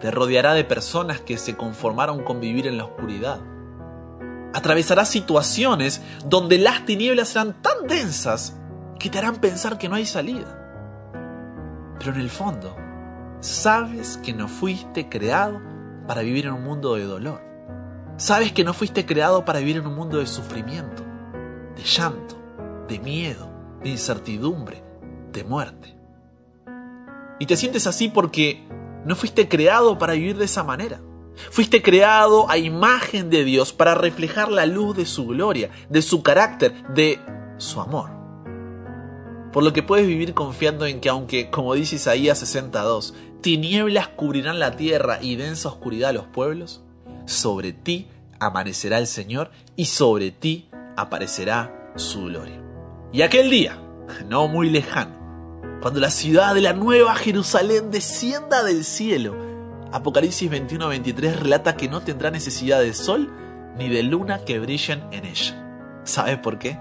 Te 0.00 0.10
rodeará 0.10 0.54
de 0.54 0.64
personas 0.64 1.20
que 1.20 1.36
se 1.36 1.54
conformaron 1.54 2.24
con 2.24 2.40
vivir 2.40 2.66
en 2.66 2.78
la 2.78 2.84
oscuridad. 2.84 3.40
Atravesarás 4.54 5.10
situaciones 5.10 6.00
donde 6.24 6.56
las 6.56 6.86
tinieblas 6.86 7.28
serán 7.28 7.60
tan 7.60 7.86
densas 7.86 8.56
que 8.98 9.10
te 9.10 9.18
harán 9.18 9.36
pensar 9.36 9.76
que 9.76 9.90
no 9.90 9.96
hay 9.96 10.06
salida. 10.06 11.12
Pero 11.98 12.14
en 12.14 12.20
el 12.20 12.30
fondo, 12.30 12.74
sabes 13.40 14.16
que 14.24 14.32
no 14.32 14.48
fuiste 14.48 15.10
creado 15.10 15.76
para 16.08 16.22
vivir 16.22 16.46
en 16.46 16.54
un 16.54 16.64
mundo 16.64 16.94
de 16.94 17.04
dolor. 17.04 17.42
Sabes 18.16 18.50
que 18.52 18.64
no 18.64 18.72
fuiste 18.72 19.04
creado 19.04 19.44
para 19.44 19.58
vivir 19.58 19.76
en 19.76 19.86
un 19.86 19.94
mundo 19.94 20.18
de 20.18 20.26
sufrimiento, 20.26 21.04
de 21.76 21.82
llanto, 21.84 22.34
de 22.88 22.98
miedo, 22.98 23.48
de 23.82 23.90
incertidumbre, 23.90 24.82
de 25.30 25.44
muerte. 25.44 25.94
Y 27.38 27.44
te 27.44 27.58
sientes 27.58 27.86
así 27.86 28.08
porque 28.08 28.66
no 29.04 29.16
fuiste 29.16 29.48
creado 29.48 29.98
para 29.98 30.14
vivir 30.14 30.38
de 30.38 30.46
esa 30.46 30.64
manera. 30.64 31.02
Fuiste 31.50 31.82
creado 31.82 32.50
a 32.50 32.56
imagen 32.56 33.28
de 33.28 33.44
Dios 33.44 33.74
para 33.74 33.94
reflejar 33.94 34.50
la 34.50 34.64
luz 34.64 34.96
de 34.96 35.04
su 35.04 35.26
gloria, 35.26 35.70
de 35.90 36.00
su 36.00 36.22
carácter, 36.22 36.88
de 36.94 37.20
su 37.58 37.82
amor. 37.82 38.10
Por 39.52 39.62
lo 39.62 39.74
que 39.74 39.82
puedes 39.82 40.06
vivir 40.06 40.32
confiando 40.32 40.86
en 40.86 41.00
que 41.00 41.10
aunque, 41.10 41.50
como 41.50 41.74
dice 41.74 41.96
Isaías 41.96 42.38
62, 42.38 43.14
tinieblas 43.40 44.08
cubrirán 44.08 44.58
la 44.58 44.76
tierra 44.76 45.18
y 45.20 45.36
densa 45.36 45.68
oscuridad 45.68 46.12
los 46.12 46.26
pueblos, 46.26 46.82
sobre 47.26 47.72
ti 47.72 48.08
amanecerá 48.40 48.98
el 48.98 49.06
Señor 49.06 49.50
y 49.76 49.86
sobre 49.86 50.30
ti 50.30 50.68
aparecerá 50.96 51.92
su 51.96 52.24
gloria. 52.24 52.60
Y 53.12 53.22
aquel 53.22 53.50
día, 53.50 53.78
no 54.28 54.48
muy 54.48 54.70
lejano, 54.70 55.16
cuando 55.80 56.00
la 56.00 56.10
ciudad 56.10 56.54
de 56.54 56.60
la 56.60 56.72
nueva 56.72 57.14
Jerusalén 57.14 57.90
descienda 57.90 58.64
del 58.64 58.84
cielo, 58.84 59.36
Apocalipsis 59.92 60.50
21-23 60.50 61.36
relata 61.36 61.76
que 61.76 61.88
no 61.88 62.02
tendrá 62.02 62.30
necesidad 62.30 62.80
de 62.80 62.92
sol 62.92 63.32
ni 63.78 63.88
de 63.88 64.02
luna 64.02 64.44
que 64.44 64.58
brillen 64.58 65.04
en 65.12 65.24
ella. 65.24 66.00
¿Sabes 66.04 66.38
por 66.38 66.58
qué? 66.58 66.78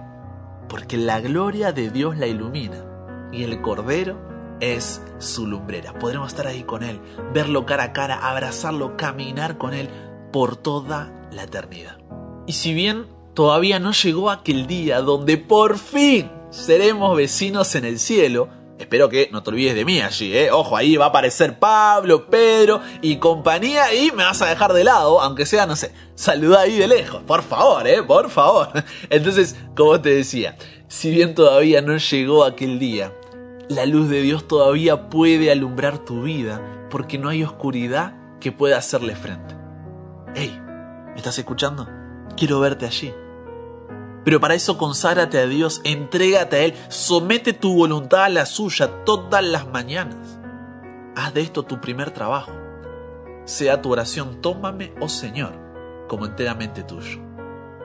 Porque 0.67 0.97
la 0.97 1.21
gloria 1.21 1.71
de 1.71 1.89
Dios 1.89 2.17
la 2.17 2.27
ilumina 2.27 2.83
y 3.31 3.43
el 3.43 3.61
Cordero 3.61 4.26
es 4.59 5.01
su 5.19 5.47
lumbrera. 5.47 5.93
Podremos 5.93 6.29
estar 6.29 6.47
ahí 6.47 6.63
con 6.63 6.83
Él, 6.83 6.99
verlo 7.33 7.65
cara 7.65 7.83
a 7.83 7.93
cara, 7.93 8.29
abrazarlo, 8.29 8.97
caminar 8.97 9.57
con 9.57 9.73
Él 9.73 9.89
por 10.31 10.55
toda 10.55 11.11
la 11.31 11.43
eternidad. 11.43 11.97
Y 12.45 12.53
si 12.53 12.73
bien 12.73 13.05
todavía 13.33 13.79
no 13.79 13.91
llegó 13.91 14.29
aquel 14.29 14.67
día 14.67 15.01
donde 15.01 15.37
por 15.37 15.77
fin 15.77 16.31
seremos 16.49 17.15
vecinos 17.15 17.75
en 17.75 17.85
el 17.85 17.99
cielo, 17.99 18.49
Espero 18.79 19.09
que 19.09 19.29
no 19.31 19.41
te 19.41 19.49
olvides 19.49 19.73
de 19.73 19.85
mí 19.85 20.01
allí, 20.01 20.37
¿eh? 20.37 20.51
Ojo, 20.51 20.77
ahí 20.77 20.97
va 20.97 21.05
a 21.05 21.07
aparecer 21.09 21.57
Pablo, 21.57 22.27
Pedro 22.29 22.79
y 23.01 23.17
compañía 23.17 23.91
y 23.93 24.11
me 24.11 24.23
vas 24.23 24.41
a 24.43 24.47
dejar 24.47 24.71
de 24.73 24.83
lado, 24.83 25.19
aunque 25.19 25.47
sea, 25.47 25.65
no 25.65 25.75
sé, 25.75 25.91
saluda 26.13 26.61
ahí 26.61 26.77
de 26.77 26.87
lejos, 26.87 27.23
por 27.23 27.41
favor, 27.41 27.87
¿eh? 27.87 28.03
Por 28.03 28.29
favor. 28.29 28.69
Entonces, 29.09 29.55
como 29.75 29.99
te 29.99 30.09
decía, 30.09 30.57
si 30.87 31.09
bien 31.09 31.33
todavía 31.33 31.81
no 31.81 31.97
llegó 31.97 32.45
aquel 32.45 32.77
día, 32.77 33.11
la 33.69 33.85
luz 33.85 34.07
de 34.09 34.21
Dios 34.21 34.47
todavía 34.47 35.09
puede 35.09 35.51
alumbrar 35.51 35.99
tu 35.99 36.23
vida 36.23 36.61
porque 36.89 37.17
no 37.17 37.29
hay 37.29 37.43
oscuridad 37.43 38.13
que 38.39 38.51
pueda 38.51 38.77
hacerle 38.77 39.15
frente. 39.15 39.55
Hey, 40.35 40.57
¿me 41.07 41.15
estás 41.15 41.37
escuchando? 41.37 41.87
Quiero 42.37 42.59
verte 42.59 42.85
allí. 42.85 43.13
Pero 44.23 44.39
para 44.39 44.55
eso 44.55 44.77
conságrate 44.77 45.39
a 45.39 45.47
Dios, 45.47 45.81
entrégate 45.83 46.55
a 46.55 46.59
Él, 46.59 46.73
somete 46.89 47.53
tu 47.53 47.73
voluntad 47.73 48.25
a 48.25 48.29
la 48.29 48.45
suya 48.45 49.03
todas 49.03 49.43
las 49.43 49.67
mañanas. 49.67 50.39
Haz 51.15 51.33
de 51.33 51.41
esto 51.41 51.63
tu 51.63 51.81
primer 51.81 52.11
trabajo. 52.11 52.51
Sea 53.45 53.81
tu 53.81 53.91
oración, 53.91 54.41
tómame, 54.41 54.93
oh 55.01 55.09
Señor, 55.09 55.53
como 56.07 56.25
enteramente 56.25 56.83
tuyo. 56.83 57.19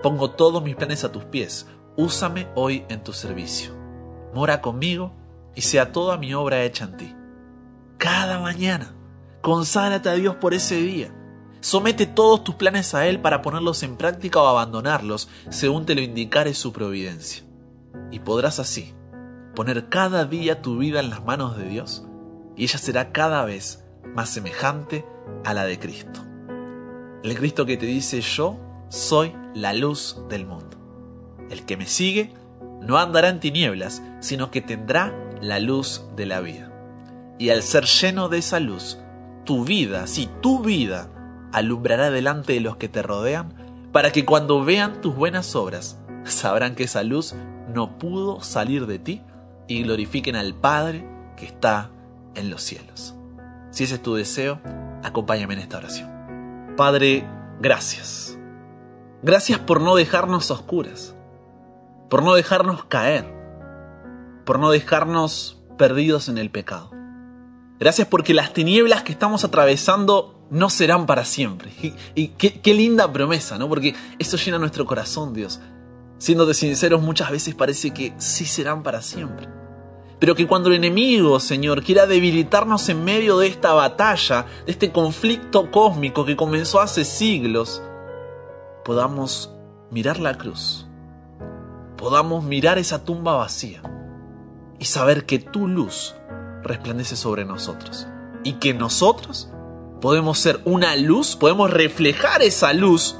Pongo 0.03 0.31
todos 0.31 0.63
mis 0.63 0.77
planes 0.77 1.05
a 1.05 1.13
tus 1.13 1.25
pies, 1.25 1.67
úsame 1.97 2.49
hoy 2.55 2.85
en 2.89 3.03
tu 3.03 3.13
servicio. 3.13 3.73
Mora 4.35 4.61
conmigo 4.61 5.13
y 5.55 5.63
sea 5.63 5.93
toda 5.93 6.17
mi 6.17 6.35
obra 6.35 6.65
hecha 6.65 6.85
en 6.85 6.97
ti. 6.97 7.15
Cada 7.99 8.41
mañana, 8.41 8.95
conságrate 9.41 10.09
a 10.09 10.15
Dios 10.15 10.37
por 10.37 10.55
ese 10.55 10.77
día 10.77 11.13
Somete 11.63 12.07
todos 12.07 12.43
tus 12.43 12.57
planes 12.57 12.93
a 12.93 13.07
Él 13.07 13.21
para 13.21 13.41
ponerlos 13.41 13.85
en 13.85 13.97
práctica 13.97 14.43
o 14.43 14.49
abandonarlos, 14.49 15.29
según 15.49 15.87
te 15.87 15.95
lo 15.95 16.01
indicare 16.01 16.55
su 16.55 16.73
providencia. 16.73 17.45
Y 18.11 18.19
podrás 18.19 18.59
así 18.59 18.93
poner 19.55 19.89
cada 19.89 20.25
día 20.25 20.61
tu 20.61 20.79
vida 20.79 20.99
en 20.99 21.09
las 21.09 21.25
manos 21.25 21.57
de 21.57 21.69
Dios, 21.69 22.05
y 22.57 22.65
ella 22.65 22.79
será 22.79 23.13
cada 23.13 23.45
vez 23.45 23.85
más 24.13 24.29
semejante 24.29 25.07
a 25.45 25.55
la 25.55 25.65
de 25.65 25.79
Cristo. 25.79 26.25
El 27.23 27.37
Cristo 27.37 27.65
que 27.65 27.77
te 27.77 27.87
dice 27.87 28.21
yo 28.23 28.59
soy 28.89 29.33
la 29.55 29.73
luz 29.73 30.19
del 30.29 30.45
mundo. 30.45 30.77
El 31.49 31.65
que 31.65 31.77
me 31.77 31.87
sigue 31.87 32.35
no 32.81 32.99
andará 32.99 33.29
en 33.29 33.39
tinieblas, 33.39 34.03
sino 34.19 34.51
que 34.51 34.63
tendrá 34.63 35.15
la 35.43 35.59
luz 35.59 36.03
de 36.17 36.25
la 36.25 36.41
vida. 36.41 36.71
Y 37.39 37.51
al 37.51 37.63
ser 37.63 37.85
lleno 37.85 38.29
de 38.29 38.39
esa 38.39 38.61
luz, 38.61 38.99
tu 39.45 39.65
vida, 39.65 40.07
si 40.07 40.29
tu 40.41 40.63
vida 40.63 41.09
alumbrará 41.53 42.11
delante 42.11 42.55
de 42.55 42.61
los 42.61 42.77
que 42.77 42.89
te 42.89 43.03
rodean, 43.03 43.53
para 43.91 44.13
que 44.13 44.25
cuando 44.25 44.65
vean 44.65 45.01
tus 45.01 45.15
buenas 45.15 45.55
obras, 45.55 45.99
sabrán 46.25 46.77
que 46.77 46.85
esa 46.85 47.03
luz 47.03 47.35
no 47.75 47.99
pudo 47.99 48.41
salir 48.41 48.87
de 48.87 48.99
ti 49.01 49.21
y 49.67 49.83
glorifiquen 49.83 50.37
al 50.37 50.55
Padre 50.55 51.07
que 51.37 51.45
está 51.45 51.91
en 52.37 52.49
los 52.49 52.63
cielos. 52.63 53.15
Si 53.71 53.85
ese 53.85 53.97
es 53.97 54.03
tu 54.03 54.15
deseo, 54.15 54.61
acompáñame 55.03 55.55
en 55.55 55.61
esta 55.61 55.79
oración. 55.79 56.75
Padre, 56.77 57.27
gracias. 57.61 58.39
Gracias 59.23 59.59
por 59.59 59.81
no 59.81 59.97
dejarnos 59.97 60.51
oscuras, 60.53 61.17
por 62.09 62.23
no 62.23 62.35
dejarnos 62.35 62.85
caer, 62.85 63.42
por 64.45 64.59
no 64.59 64.71
dejarnos 64.71 65.61
perdidos 65.79 66.29
en 66.29 66.39
el 66.39 66.51
pecado. 66.51 66.91
Gracias 67.79 68.07
porque 68.07 68.35
las 68.35 68.53
tinieblas 68.53 69.03
que 69.03 69.13
estamos 69.13 69.45
atravesando 69.45 70.47
no 70.51 70.71
serán 70.71 71.07
para 71.07 71.25
siempre. 71.25 71.73
Y, 72.15 72.29
qué, 72.29 72.75
linda 72.75 73.13
promesa, 73.13 73.59
¿no? 73.59 73.69
Porque 73.69 73.95
eso 74.19 74.37
llena 74.37 74.59
nuestro 74.59 74.87
corazón, 74.87 75.33
Dios. 75.33 75.61
Siéndote 76.19 76.55
sinceros, 76.55 77.03
muchas 77.03 77.31
veces 77.31 77.55
parece 77.55 77.91
que 77.91 78.15
sí 78.19 78.45
serán 78.45 78.83
para 78.83 79.03
siempre. 79.03 79.49
Pero 80.21 80.37
que 80.37 80.47
cuando 80.47 80.69
el 80.69 80.77
enemigo, 80.77 81.41
Señor, 81.41 81.83
quiera 81.83 82.07
debilitarnos 82.07 82.89
en 82.89 83.03
medio 83.03 83.39
de 83.39 83.49
esta 83.49 83.73
batalla, 83.73 84.47
de 84.65 84.71
este 84.71 84.93
conflicto 84.93 85.73
cósmico 85.73 86.25
que 86.25 86.37
comenzó 86.37 86.81
hace 86.81 87.05
siglos, 87.05 87.83
podamos 88.85 89.51
mirar 89.91 90.21
la 90.21 90.39
cruz, 90.39 90.87
podamos 91.97 92.45
mirar 92.45 92.79
esa 92.79 93.05
tumba 93.05 93.35
vacía 93.35 93.83
y 94.83 94.85
saber 94.85 95.27
que 95.27 95.39
tu 95.39 95.69
luz 95.69 96.17
resplandece 96.65 97.15
sobre 97.15 97.45
nosotros 97.45 98.09
y 98.43 98.55
que 98.55 98.75
nosotros 98.75 99.49
podemos 100.01 100.41
ser 100.41 100.61
una 100.65 100.97
luz, 100.97 101.37
podemos 101.37 101.71
reflejar 101.71 102.43
esa 102.43 102.73
luz 102.73 103.17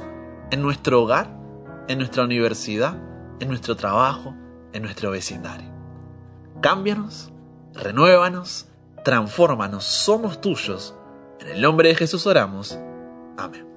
en 0.51 0.61
nuestro 0.61 1.01
hogar, 1.01 1.33
en 1.87 1.99
nuestra 1.99 2.25
universidad, 2.25 2.97
en 3.39 3.47
nuestro 3.47 3.77
trabajo, 3.77 4.35
en 4.73 4.83
nuestro 4.83 5.11
vecindario. 5.11 5.71
Cámbianos, 6.59 7.31
renuévanos, 7.73 8.67
transfórmanos, 9.05 9.85
somos 9.85 10.41
tuyos. 10.41 10.93
En 11.39 11.47
el 11.47 11.61
nombre 11.61 11.87
de 11.87 11.95
Jesús 11.95 12.27
oramos. 12.27 12.77
Amén. 13.37 13.72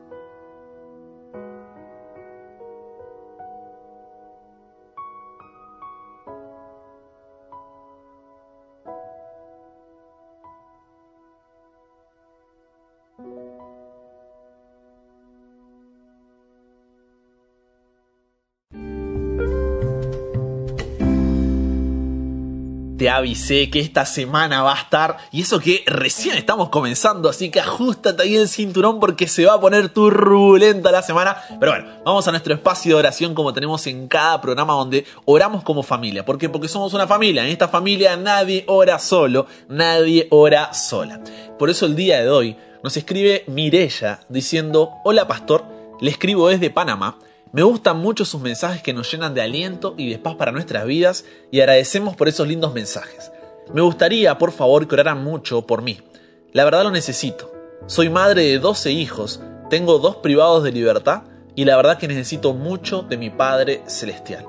Avisé 23.17 23.71
que 23.71 23.81
esta 23.81 24.07
semana 24.07 24.63
va 24.63 24.75
a 24.75 24.81
estar, 24.81 25.17
y 25.33 25.43
eso 25.43 25.59
que 25.59 25.83
recién 25.87 26.37
estamos 26.37 26.69
comenzando, 26.69 27.29
así 27.29 27.51
que 27.51 27.61
ajustate 27.61 28.23
ahí 28.23 28.37
el 28.37 28.49
cinturón 28.49 29.01
porque 29.01 29.29
se 29.29 29.45
va 29.45 29.55
a 29.55 29.61
poner 29.61 29.89
turbulenta 29.89 30.91
la 30.91 31.03
semana. 31.03 31.37
Pero 31.59 31.73
bueno, 31.73 31.89
vamos 32.05 32.27
a 32.29 32.31
nuestro 32.31 32.55
espacio 32.55 32.95
de 32.95 32.99
oración 33.01 33.35
como 33.35 33.53
tenemos 33.53 33.87
en 33.87 34.09
cada 34.09 34.41
programa 34.41 34.75
donde 34.75 35.05
oramos 35.25 35.63
como 35.63 35.83
familia. 35.83 36.25
¿Por 36.25 36.39
qué? 36.39 36.49
Porque 36.49 36.69
somos 36.69 36.95
una 36.95 37.07
familia. 37.07 37.45
En 37.45 37.51
esta 37.51 37.69
familia 37.69 38.17
nadie 38.17 38.65
ora 38.67 38.99
solo, 38.99 39.47
nadie 39.69 40.29
ora 40.31 40.73
sola. 40.75 41.21
Por 41.59 41.71
eso 41.71 41.87
el 41.87 41.97
día 41.97 42.23
de 42.23 42.31
hoy 42.31 42.57
nos 42.83 42.97
escribe 42.97 43.45
Mirella 43.47 44.21
diciendo, 44.29 44.93
hola 45.05 45.27
pastor, 45.27 45.65
le 46.01 46.11
escribo 46.11 46.49
desde 46.49 46.71
Panamá 46.71 47.19
me 47.57 47.63
gustan 47.63 47.97
mucho 47.97 48.27
sus 48.27 48.43
mensajes 48.43 48.83
que 48.83 48.93
nos 48.93 49.11
llenan 49.11 49.33
de 49.33 49.41
aliento 49.41 49.95
y 49.97 50.11
de 50.11 50.19
paz 50.19 50.35
para 50.35 50.53
nuestras 50.53 50.85
vidas 50.85 51.25
y 51.51 51.61
agradecemos 51.61 52.15
por 52.15 52.29
esos 52.29 52.47
lindos 52.47 52.75
mensajes. 52.75 53.33
Me 53.73 53.81
gustaría, 53.81 54.37
por 54.37 54.53
favor, 54.53 54.87
que 54.87 54.95
oraran 54.95 55.25
mucho 55.25 55.67
por 55.67 55.81
mí. 55.81 55.99
La 56.53 56.67
verdad 56.67 56.85
lo 56.85 56.91
necesito. 56.91 57.51
Soy 57.87 58.11
madre 58.11 58.43
de 58.43 58.59
12 58.59 58.93
hijos, 58.93 59.41
tengo 59.71 59.99
dos 59.99 60.17
privados 60.17 60.65
de 60.65 60.73
libertad 60.73 61.23
y 61.55 61.65
la 61.65 61.79
verdad 61.79 61.97
que 61.97 62.09
necesito 62.09 62.53
mucho 62.53 63.01
de 63.01 63.17
mi 63.17 63.31
Padre 63.31 63.81
Celestial. 63.87 64.45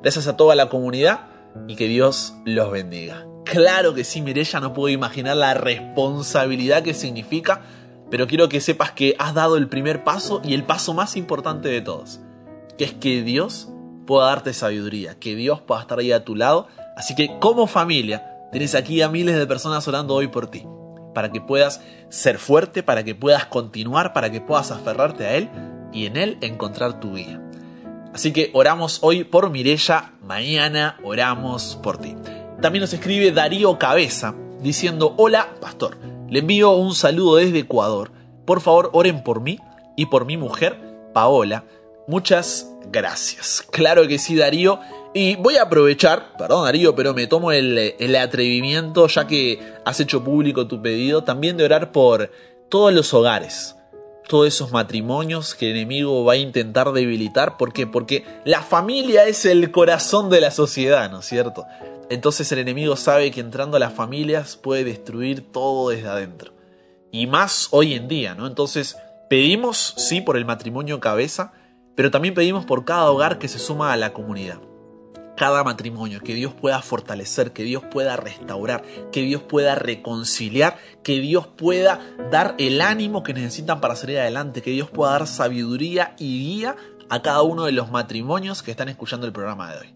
Gracias 0.00 0.28
a 0.28 0.36
toda 0.36 0.54
la 0.54 0.68
comunidad 0.68 1.30
y 1.66 1.74
que 1.74 1.88
Dios 1.88 2.34
los 2.44 2.70
bendiga. 2.70 3.26
Claro 3.44 3.92
que 3.92 4.04
sí, 4.04 4.20
Mirella, 4.20 4.60
no 4.60 4.72
puedo 4.72 4.88
imaginar 4.88 5.36
la 5.36 5.54
responsabilidad 5.54 6.84
que 6.84 6.94
significa, 6.94 7.62
pero 8.08 8.28
quiero 8.28 8.48
que 8.48 8.60
sepas 8.60 8.92
que 8.92 9.16
has 9.18 9.34
dado 9.34 9.56
el 9.56 9.68
primer 9.68 10.04
paso 10.04 10.40
y 10.44 10.54
el 10.54 10.62
paso 10.62 10.94
más 10.94 11.16
importante 11.16 11.68
de 11.68 11.80
todos 11.80 12.20
que 12.78 12.84
es 12.84 12.92
que 12.92 13.22
Dios 13.22 13.68
pueda 14.06 14.26
darte 14.26 14.52
sabiduría, 14.52 15.18
que 15.18 15.34
Dios 15.34 15.60
pueda 15.60 15.80
estar 15.80 15.98
ahí 15.98 16.12
a 16.12 16.24
tu 16.24 16.34
lado. 16.34 16.68
Así 16.96 17.14
que 17.14 17.38
como 17.40 17.66
familia, 17.66 18.48
tienes 18.50 18.74
aquí 18.74 19.02
a 19.02 19.08
miles 19.08 19.36
de 19.36 19.46
personas 19.46 19.86
orando 19.88 20.14
hoy 20.14 20.28
por 20.28 20.48
ti, 20.48 20.66
para 21.14 21.30
que 21.30 21.40
puedas 21.40 21.80
ser 22.08 22.38
fuerte, 22.38 22.82
para 22.82 23.04
que 23.04 23.14
puedas 23.14 23.46
continuar, 23.46 24.12
para 24.12 24.30
que 24.30 24.40
puedas 24.40 24.70
aferrarte 24.70 25.26
a 25.26 25.34
Él 25.34 25.48
y 25.92 26.06
en 26.06 26.16
Él 26.16 26.38
encontrar 26.40 27.00
tu 27.00 27.12
vida. 27.12 27.40
Así 28.12 28.32
que 28.32 28.50
oramos 28.52 28.98
hoy 29.02 29.24
por 29.24 29.48
Mirella, 29.50 30.12
mañana 30.22 30.98
oramos 31.02 31.78
por 31.82 31.98
ti. 31.98 32.14
También 32.60 32.82
nos 32.82 32.92
escribe 32.92 33.32
Darío 33.32 33.78
Cabeza 33.78 34.34
diciendo, 34.60 35.14
hola 35.16 35.54
pastor, 35.60 35.96
le 36.28 36.40
envío 36.40 36.72
un 36.72 36.94
saludo 36.94 37.36
desde 37.36 37.60
Ecuador. 37.60 38.12
Por 38.44 38.60
favor, 38.60 38.90
oren 38.92 39.24
por 39.24 39.40
mí 39.40 39.58
y 39.96 40.06
por 40.06 40.26
mi 40.26 40.36
mujer, 40.36 40.78
Paola, 41.14 41.64
Muchas 42.12 42.70
gracias. 42.90 43.64
Claro 43.70 44.06
que 44.06 44.18
sí, 44.18 44.36
Darío. 44.36 44.80
Y 45.14 45.36
voy 45.36 45.56
a 45.56 45.62
aprovechar, 45.62 46.36
perdón 46.36 46.66
Darío, 46.66 46.94
pero 46.94 47.14
me 47.14 47.26
tomo 47.26 47.52
el, 47.52 48.16
atrevimiento, 48.16 49.06
ya 49.06 49.26
que 49.26 49.58
has 49.86 49.98
hecho 49.98 50.22
público 50.22 50.66
tu 50.66 50.82
pedido, 50.82 51.24
también 51.24 51.56
de 51.56 51.64
orar 51.64 51.90
por 51.90 52.30
todos 52.68 52.92
los 52.92 53.14
hogares, 53.14 53.76
todos 54.28 54.46
esos 54.46 54.72
matrimonios 54.72 55.54
que 55.54 55.70
el 55.70 55.76
enemigo 55.78 56.22
va 56.22 56.34
a 56.34 56.36
intentar 56.36 56.92
debilitar. 56.92 57.56
¿Por 57.56 57.72
qué? 57.72 57.86
Porque 57.86 58.26
la 58.44 58.60
familia 58.60 59.24
es 59.24 59.46
el 59.46 59.70
corazón 59.70 60.28
de 60.28 60.42
la 60.42 60.50
sociedad, 60.50 61.10
¿no 61.10 61.20
es 61.20 61.24
cierto? 61.24 61.64
Entonces 62.10 62.52
el 62.52 62.58
enemigo 62.58 62.94
sabe 62.96 63.30
que 63.30 63.40
entrando 63.40 63.78
a 63.78 63.80
las 63.80 63.94
familias 63.94 64.56
puede 64.56 64.84
destruir 64.84 65.50
todo 65.50 65.88
desde 65.88 66.08
adentro. 66.08 66.52
Y 67.10 67.26
más 67.26 67.68
hoy 67.70 67.94
en 67.94 68.06
día, 68.06 68.34
¿no? 68.34 68.46
Entonces 68.46 68.98
pedimos, 69.30 69.94
sí, 69.96 70.20
por 70.20 70.36
el 70.36 70.44
matrimonio 70.44 71.00
cabeza, 71.00 71.54
pero 71.94 72.10
también 72.10 72.34
pedimos 72.34 72.64
por 72.64 72.84
cada 72.84 73.10
hogar 73.10 73.38
que 73.38 73.48
se 73.48 73.58
suma 73.58 73.92
a 73.92 73.96
la 73.96 74.12
comunidad. 74.12 74.60
Cada 75.36 75.64
matrimonio, 75.64 76.20
que 76.20 76.34
Dios 76.34 76.52
pueda 76.52 76.82
fortalecer, 76.82 77.52
que 77.52 77.64
Dios 77.64 77.82
pueda 77.90 78.16
restaurar, 78.16 78.84
que 79.10 79.22
Dios 79.22 79.42
pueda 79.42 79.74
reconciliar, 79.74 80.76
que 81.02 81.20
Dios 81.20 81.46
pueda 81.46 82.00
dar 82.30 82.54
el 82.58 82.80
ánimo 82.80 83.22
que 83.22 83.34
necesitan 83.34 83.80
para 83.80 83.96
salir 83.96 84.18
adelante, 84.18 84.62
que 84.62 84.70
Dios 84.70 84.90
pueda 84.90 85.12
dar 85.12 85.26
sabiduría 85.26 86.14
y 86.18 86.38
guía 86.38 86.76
a 87.08 87.22
cada 87.22 87.42
uno 87.42 87.64
de 87.64 87.72
los 87.72 87.90
matrimonios 87.90 88.62
que 88.62 88.70
están 88.70 88.88
escuchando 88.88 89.26
el 89.26 89.32
programa 89.32 89.72
de 89.72 89.80
hoy. 89.80 89.94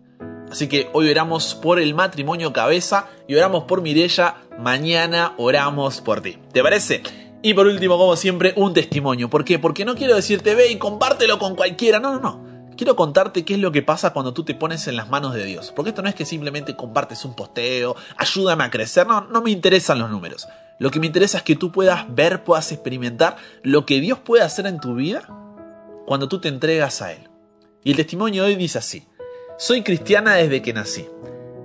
Así 0.50 0.68
que 0.68 0.88
hoy 0.92 1.10
oramos 1.10 1.54
por 1.54 1.80
el 1.80 1.94
matrimonio 1.94 2.52
cabeza 2.52 3.08
y 3.26 3.34
oramos 3.34 3.64
por 3.64 3.82
Mirella, 3.82 4.36
mañana 4.58 5.34
oramos 5.38 6.00
por 6.00 6.20
ti. 6.20 6.38
¿Te 6.52 6.62
parece? 6.62 7.25
Y 7.42 7.54
por 7.54 7.66
último, 7.66 7.98
como 7.98 8.16
siempre, 8.16 8.52
un 8.56 8.74
testimonio. 8.74 9.30
¿Por 9.30 9.44
qué? 9.44 9.58
Porque 9.58 9.84
no 9.84 9.94
quiero 9.94 10.14
decirte, 10.14 10.54
ve 10.54 10.70
y 10.70 10.78
compártelo 10.78 11.38
con 11.38 11.54
cualquiera. 11.54 12.00
No, 12.00 12.12
no, 12.12 12.20
no. 12.20 12.56
Quiero 12.76 12.96
contarte 12.96 13.44
qué 13.44 13.54
es 13.54 13.60
lo 13.60 13.72
que 13.72 13.82
pasa 13.82 14.12
cuando 14.12 14.34
tú 14.34 14.44
te 14.44 14.54
pones 14.54 14.86
en 14.86 14.96
las 14.96 15.08
manos 15.08 15.34
de 15.34 15.44
Dios. 15.44 15.72
Porque 15.74 15.90
esto 15.90 16.02
no 16.02 16.08
es 16.08 16.14
que 16.14 16.26
simplemente 16.26 16.76
compartes 16.76 17.24
un 17.24 17.34
posteo, 17.34 17.96
ayúdame 18.16 18.64
a 18.64 18.70
crecer. 18.70 19.06
No, 19.06 19.22
no 19.22 19.42
me 19.42 19.50
interesan 19.50 19.98
los 19.98 20.10
números. 20.10 20.46
Lo 20.78 20.90
que 20.90 21.00
me 21.00 21.06
interesa 21.06 21.38
es 21.38 21.44
que 21.44 21.56
tú 21.56 21.72
puedas 21.72 22.14
ver, 22.14 22.44
puedas 22.44 22.70
experimentar 22.72 23.36
lo 23.62 23.86
que 23.86 24.00
Dios 24.00 24.18
puede 24.18 24.42
hacer 24.42 24.66
en 24.66 24.78
tu 24.78 24.94
vida 24.94 25.26
cuando 26.06 26.28
tú 26.28 26.40
te 26.40 26.48
entregas 26.48 27.00
a 27.00 27.12
Él. 27.12 27.30
Y 27.82 27.90
el 27.90 27.96
testimonio 27.96 28.42
de 28.42 28.50
hoy 28.50 28.56
dice 28.56 28.78
así. 28.78 29.06
Soy 29.58 29.82
cristiana 29.82 30.34
desde 30.34 30.60
que 30.60 30.74
nací. 30.74 31.06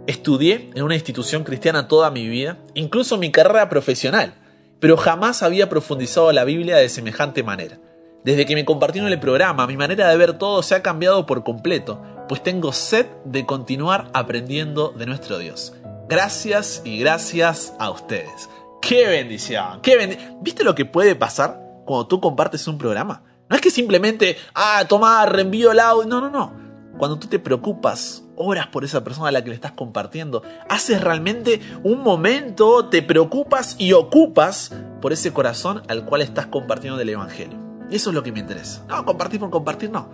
Estudié 0.07 0.69
en 0.73 0.83
una 0.83 0.95
institución 0.95 1.43
cristiana 1.43 1.89
toda 1.89 2.09
mi 2.09 2.27
vida, 2.29 2.57
incluso 2.73 3.17
mi 3.17 3.31
carrera 3.31 3.67
profesional 3.67 4.40
pero 4.81 4.97
jamás 4.97 5.43
había 5.43 5.69
profundizado 5.69 6.31
la 6.33 6.43
Biblia 6.43 6.75
de 6.75 6.89
semejante 6.89 7.43
manera. 7.43 7.77
Desde 8.25 8.45
que 8.45 8.55
me 8.55 8.65
compartieron 8.65 9.11
el 9.11 9.19
programa, 9.19 9.67
mi 9.67 9.77
manera 9.77 10.09
de 10.09 10.17
ver 10.17 10.33
todo 10.33 10.63
se 10.63 10.75
ha 10.75 10.81
cambiado 10.81 11.25
por 11.25 11.43
completo, 11.43 12.01
pues 12.27 12.41
tengo 12.43 12.73
sed 12.73 13.05
de 13.23 13.45
continuar 13.45 14.09
aprendiendo 14.13 14.89
de 14.89 15.05
nuestro 15.05 15.37
Dios. 15.37 15.73
Gracias 16.09 16.81
y 16.83 16.99
gracias 16.99 17.73
a 17.79 17.91
ustedes. 17.91 18.49
¡Qué 18.81 19.07
bendición! 19.07 19.81
¡Qué 19.81 20.17
¿Viste 20.41 20.63
lo 20.63 20.73
que 20.73 20.85
puede 20.85 21.15
pasar 21.15 21.61
cuando 21.85 22.07
tú 22.07 22.19
compartes 22.19 22.67
un 22.67 22.79
programa? 22.79 23.23
No 23.49 23.55
es 23.55 23.61
que 23.61 23.69
simplemente, 23.69 24.37
ah, 24.55 24.83
toma, 24.87 25.25
reenvío 25.27 25.71
el 25.71 25.79
audio. 25.79 26.09
No, 26.09 26.21
no, 26.21 26.29
no. 26.31 26.53
Cuando 26.97 27.19
tú 27.19 27.27
te 27.27 27.37
preocupas 27.37 28.23
horas 28.41 28.67
por 28.67 28.83
esa 28.83 29.03
persona 29.03 29.29
a 29.29 29.31
la 29.31 29.43
que 29.43 29.49
le 29.49 29.55
estás 29.55 29.71
compartiendo. 29.71 30.43
Haces 30.69 31.01
realmente 31.01 31.61
un 31.83 32.01
momento, 32.01 32.89
te 32.89 33.01
preocupas 33.01 33.75
y 33.77 33.93
ocupas 33.93 34.73
por 35.01 35.13
ese 35.13 35.31
corazón 35.31 35.83
al 35.87 36.05
cual 36.05 36.21
estás 36.21 36.47
compartiendo 36.47 36.97
del 36.97 37.09
Evangelio. 37.09 37.57
Y 37.89 37.95
eso 37.95 38.09
es 38.09 38.15
lo 38.15 38.23
que 38.23 38.31
me 38.31 38.39
interesa. 38.39 38.85
No, 38.87 39.05
compartir 39.05 39.39
por 39.39 39.49
compartir, 39.49 39.89
no. 39.89 40.09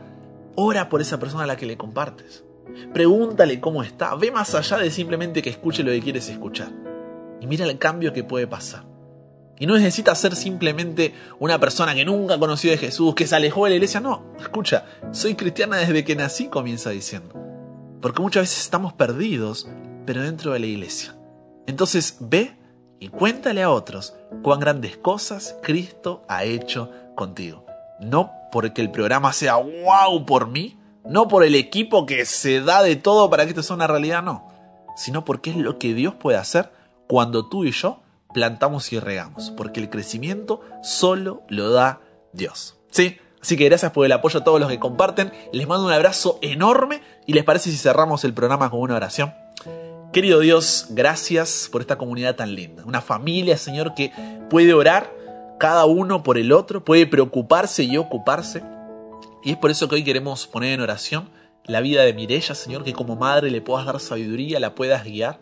Ora 0.55 0.89
por 0.89 1.01
esa 1.01 1.19
persona 1.19 1.43
a 1.43 1.47
la 1.47 1.57
que 1.57 1.65
le 1.65 1.77
compartes. 1.77 2.43
Pregúntale 2.93 3.59
cómo 3.59 3.83
está. 3.83 4.15
Ve 4.15 4.31
más 4.31 4.55
allá 4.55 4.77
de 4.77 4.91
simplemente 4.91 5.41
que 5.41 5.49
escuche 5.49 5.83
lo 5.83 5.91
que 5.91 6.01
quieres 6.01 6.29
escuchar. 6.29 6.69
Y 7.39 7.47
mira 7.47 7.65
el 7.65 7.77
cambio 7.77 8.13
que 8.13 8.23
puede 8.23 8.47
pasar. 8.47 8.83
Y 9.59 9.65
no 9.65 9.75
necesita 9.75 10.13
ser 10.13 10.35
simplemente 10.35 11.13
una 11.39 11.59
persona 11.59 11.95
que 11.95 12.05
nunca 12.05 12.37
conoció 12.37 12.69
de 12.71 12.77
Jesús, 12.77 13.15
que 13.15 13.25
se 13.25 13.35
alejó 13.35 13.65
de 13.65 13.71
la 13.71 13.75
iglesia. 13.77 13.99
No, 13.99 14.33
escucha, 14.39 14.85
soy 15.11 15.35
cristiana 15.35 15.77
desde 15.77 16.03
que 16.03 16.15
nací, 16.15 16.47
comienza 16.47 16.91
diciendo. 16.91 17.46
Porque 18.07 18.21
muchas 18.21 18.43
veces 18.43 18.61
estamos 18.61 18.93
perdidos, 18.93 19.67
pero 20.05 20.21
dentro 20.21 20.53
de 20.53 20.59
la 20.59 20.65
iglesia. 20.65 21.13
Entonces 21.65 22.15
ve 22.21 22.57
y 23.01 23.09
cuéntale 23.09 23.61
a 23.63 23.69
otros 23.69 24.15
cuán 24.43 24.61
grandes 24.61 24.95
cosas 24.95 25.57
Cristo 25.61 26.23
ha 26.29 26.45
hecho 26.45 26.89
contigo. 27.15 27.65
No 27.99 28.31
porque 28.49 28.81
el 28.81 28.91
programa 28.91 29.33
sea 29.33 29.57
wow 29.57 30.25
por 30.25 30.47
mí, 30.47 30.79
no 31.03 31.27
por 31.27 31.43
el 31.43 31.53
equipo 31.53 32.05
que 32.05 32.23
se 32.23 32.61
da 32.61 32.81
de 32.81 32.95
todo 32.95 33.29
para 33.29 33.43
que 33.43 33.49
esto 33.49 33.61
sea 33.61 33.75
una 33.75 33.87
realidad, 33.87 34.23
no, 34.23 34.47
sino 34.95 35.25
porque 35.25 35.49
es 35.49 35.57
lo 35.57 35.77
que 35.77 35.93
Dios 35.93 36.15
puede 36.15 36.37
hacer 36.37 36.71
cuando 37.09 37.49
tú 37.49 37.65
y 37.65 37.71
yo 37.71 37.99
plantamos 38.33 38.93
y 38.93 39.01
regamos, 39.01 39.51
porque 39.51 39.81
el 39.81 39.89
crecimiento 39.89 40.61
solo 40.81 41.43
lo 41.49 41.71
da 41.71 41.99
Dios. 42.31 42.77
¿Sí? 42.89 43.17
Así 43.47 43.55
que 43.55 43.63
gracias 43.63 43.93
por 43.93 44.05
el 44.05 44.11
apoyo 44.11 44.41
a 44.41 44.43
todos 44.43 44.59
los 44.59 44.67
que 44.67 44.77
comparten. 44.77 45.31
Les 45.53 45.65
mando 45.69 45.85
un 45.85 45.93
abrazo 45.93 46.37
enorme 46.41 47.01
y 47.25 47.31
les 47.31 47.45
parece 47.45 47.71
si 47.71 47.77
cerramos 47.77 48.25
el 48.25 48.33
programa 48.33 48.69
con 48.69 48.81
una 48.81 48.97
oración. 48.97 49.33
Querido 50.11 50.41
Dios, 50.41 50.87
gracias 50.89 51.69
por 51.71 51.79
esta 51.79 51.97
comunidad 51.97 52.35
tan 52.35 52.55
linda. 52.55 52.83
Una 52.85 52.99
familia, 52.99 53.55
Señor, 53.55 53.93
que 53.95 54.11
puede 54.49 54.73
orar 54.73 55.13
cada 55.61 55.85
uno 55.85 56.23
por 56.23 56.37
el 56.37 56.51
otro, 56.51 56.83
puede 56.83 57.07
preocuparse 57.07 57.85
y 57.85 57.95
ocuparse. 57.95 58.63
Y 59.45 59.51
es 59.51 59.57
por 59.57 59.71
eso 59.71 59.87
que 59.87 59.95
hoy 59.95 60.03
queremos 60.03 60.45
poner 60.45 60.73
en 60.73 60.81
oración 60.81 61.29
la 61.63 61.79
vida 61.79 62.03
de 62.03 62.11
Mirella, 62.11 62.53
Señor, 62.53 62.83
que 62.83 62.91
como 62.91 63.15
madre 63.15 63.49
le 63.49 63.61
puedas 63.61 63.85
dar 63.85 64.01
sabiduría, 64.01 64.59
la 64.59 64.75
puedas 64.75 65.05
guiar 65.05 65.39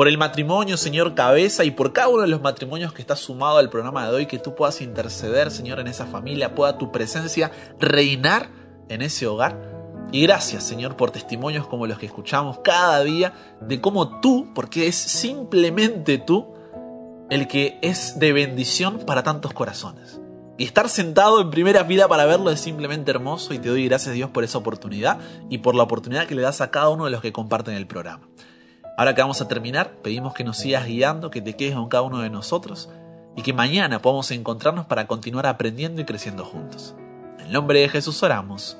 por 0.00 0.08
el 0.08 0.16
matrimonio, 0.16 0.78
Señor, 0.78 1.14
cabeza, 1.14 1.62
y 1.62 1.72
por 1.72 1.92
cada 1.92 2.08
uno 2.08 2.22
de 2.22 2.28
los 2.28 2.40
matrimonios 2.40 2.94
que 2.94 3.02
está 3.02 3.16
sumado 3.16 3.58
al 3.58 3.68
programa 3.68 4.08
de 4.08 4.16
hoy, 4.16 4.24
que 4.24 4.38
tú 4.38 4.54
puedas 4.54 4.80
interceder, 4.80 5.50
Señor, 5.50 5.78
en 5.78 5.88
esa 5.88 6.06
familia, 6.06 6.54
pueda 6.54 6.78
tu 6.78 6.90
presencia 6.90 7.50
reinar 7.78 8.48
en 8.88 9.02
ese 9.02 9.26
hogar. 9.26 9.60
Y 10.10 10.22
gracias, 10.22 10.64
Señor, 10.64 10.96
por 10.96 11.10
testimonios 11.10 11.66
como 11.66 11.86
los 11.86 11.98
que 11.98 12.06
escuchamos 12.06 12.60
cada 12.60 13.04
día 13.04 13.34
de 13.60 13.82
cómo 13.82 14.20
tú, 14.20 14.50
porque 14.54 14.86
es 14.86 14.96
simplemente 14.96 16.16
tú, 16.16 16.54
el 17.28 17.46
que 17.46 17.78
es 17.82 18.18
de 18.18 18.32
bendición 18.32 19.00
para 19.00 19.22
tantos 19.22 19.52
corazones. 19.52 20.18
Y 20.56 20.64
estar 20.64 20.88
sentado 20.88 21.42
en 21.42 21.50
primera 21.50 21.84
fila 21.84 22.08
para 22.08 22.24
verlo 22.24 22.50
es 22.50 22.60
simplemente 22.60 23.10
hermoso 23.10 23.52
y 23.52 23.58
te 23.58 23.68
doy 23.68 23.86
gracias 23.86 24.14
Dios 24.14 24.30
por 24.30 24.44
esa 24.44 24.56
oportunidad 24.56 25.18
y 25.50 25.58
por 25.58 25.74
la 25.74 25.82
oportunidad 25.82 26.26
que 26.26 26.34
le 26.34 26.40
das 26.40 26.62
a 26.62 26.70
cada 26.70 26.88
uno 26.88 27.04
de 27.04 27.10
los 27.10 27.20
que 27.20 27.34
comparten 27.34 27.74
el 27.74 27.86
programa. 27.86 28.30
Ahora 29.00 29.14
que 29.14 29.22
vamos 29.22 29.40
a 29.40 29.48
terminar, 29.48 29.92
pedimos 30.02 30.34
que 30.34 30.44
nos 30.44 30.58
sigas 30.58 30.84
guiando, 30.84 31.30
que 31.30 31.40
te 31.40 31.56
quedes 31.56 31.74
con 31.74 31.88
cada 31.88 32.02
uno 32.02 32.18
de 32.18 32.28
nosotros 32.28 32.90
y 33.34 33.40
que 33.40 33.54
mañana 33.54 34.02
podamos 34.02 34.30
encontrarnos 34.30 34.84
para 34.84 35.06
continuar 35.06 35.46
aprendiendo 35.46 36.02
y 36.02 36.04
creciendo 36.04 36.44
juntos. 36.44 36.94
En 37.38 37.46
el 37.46 37.52
nombre 37.52 37.80
de 37.80 37.88
Jesús 37.88 38.22
oramos. 38.22 38.76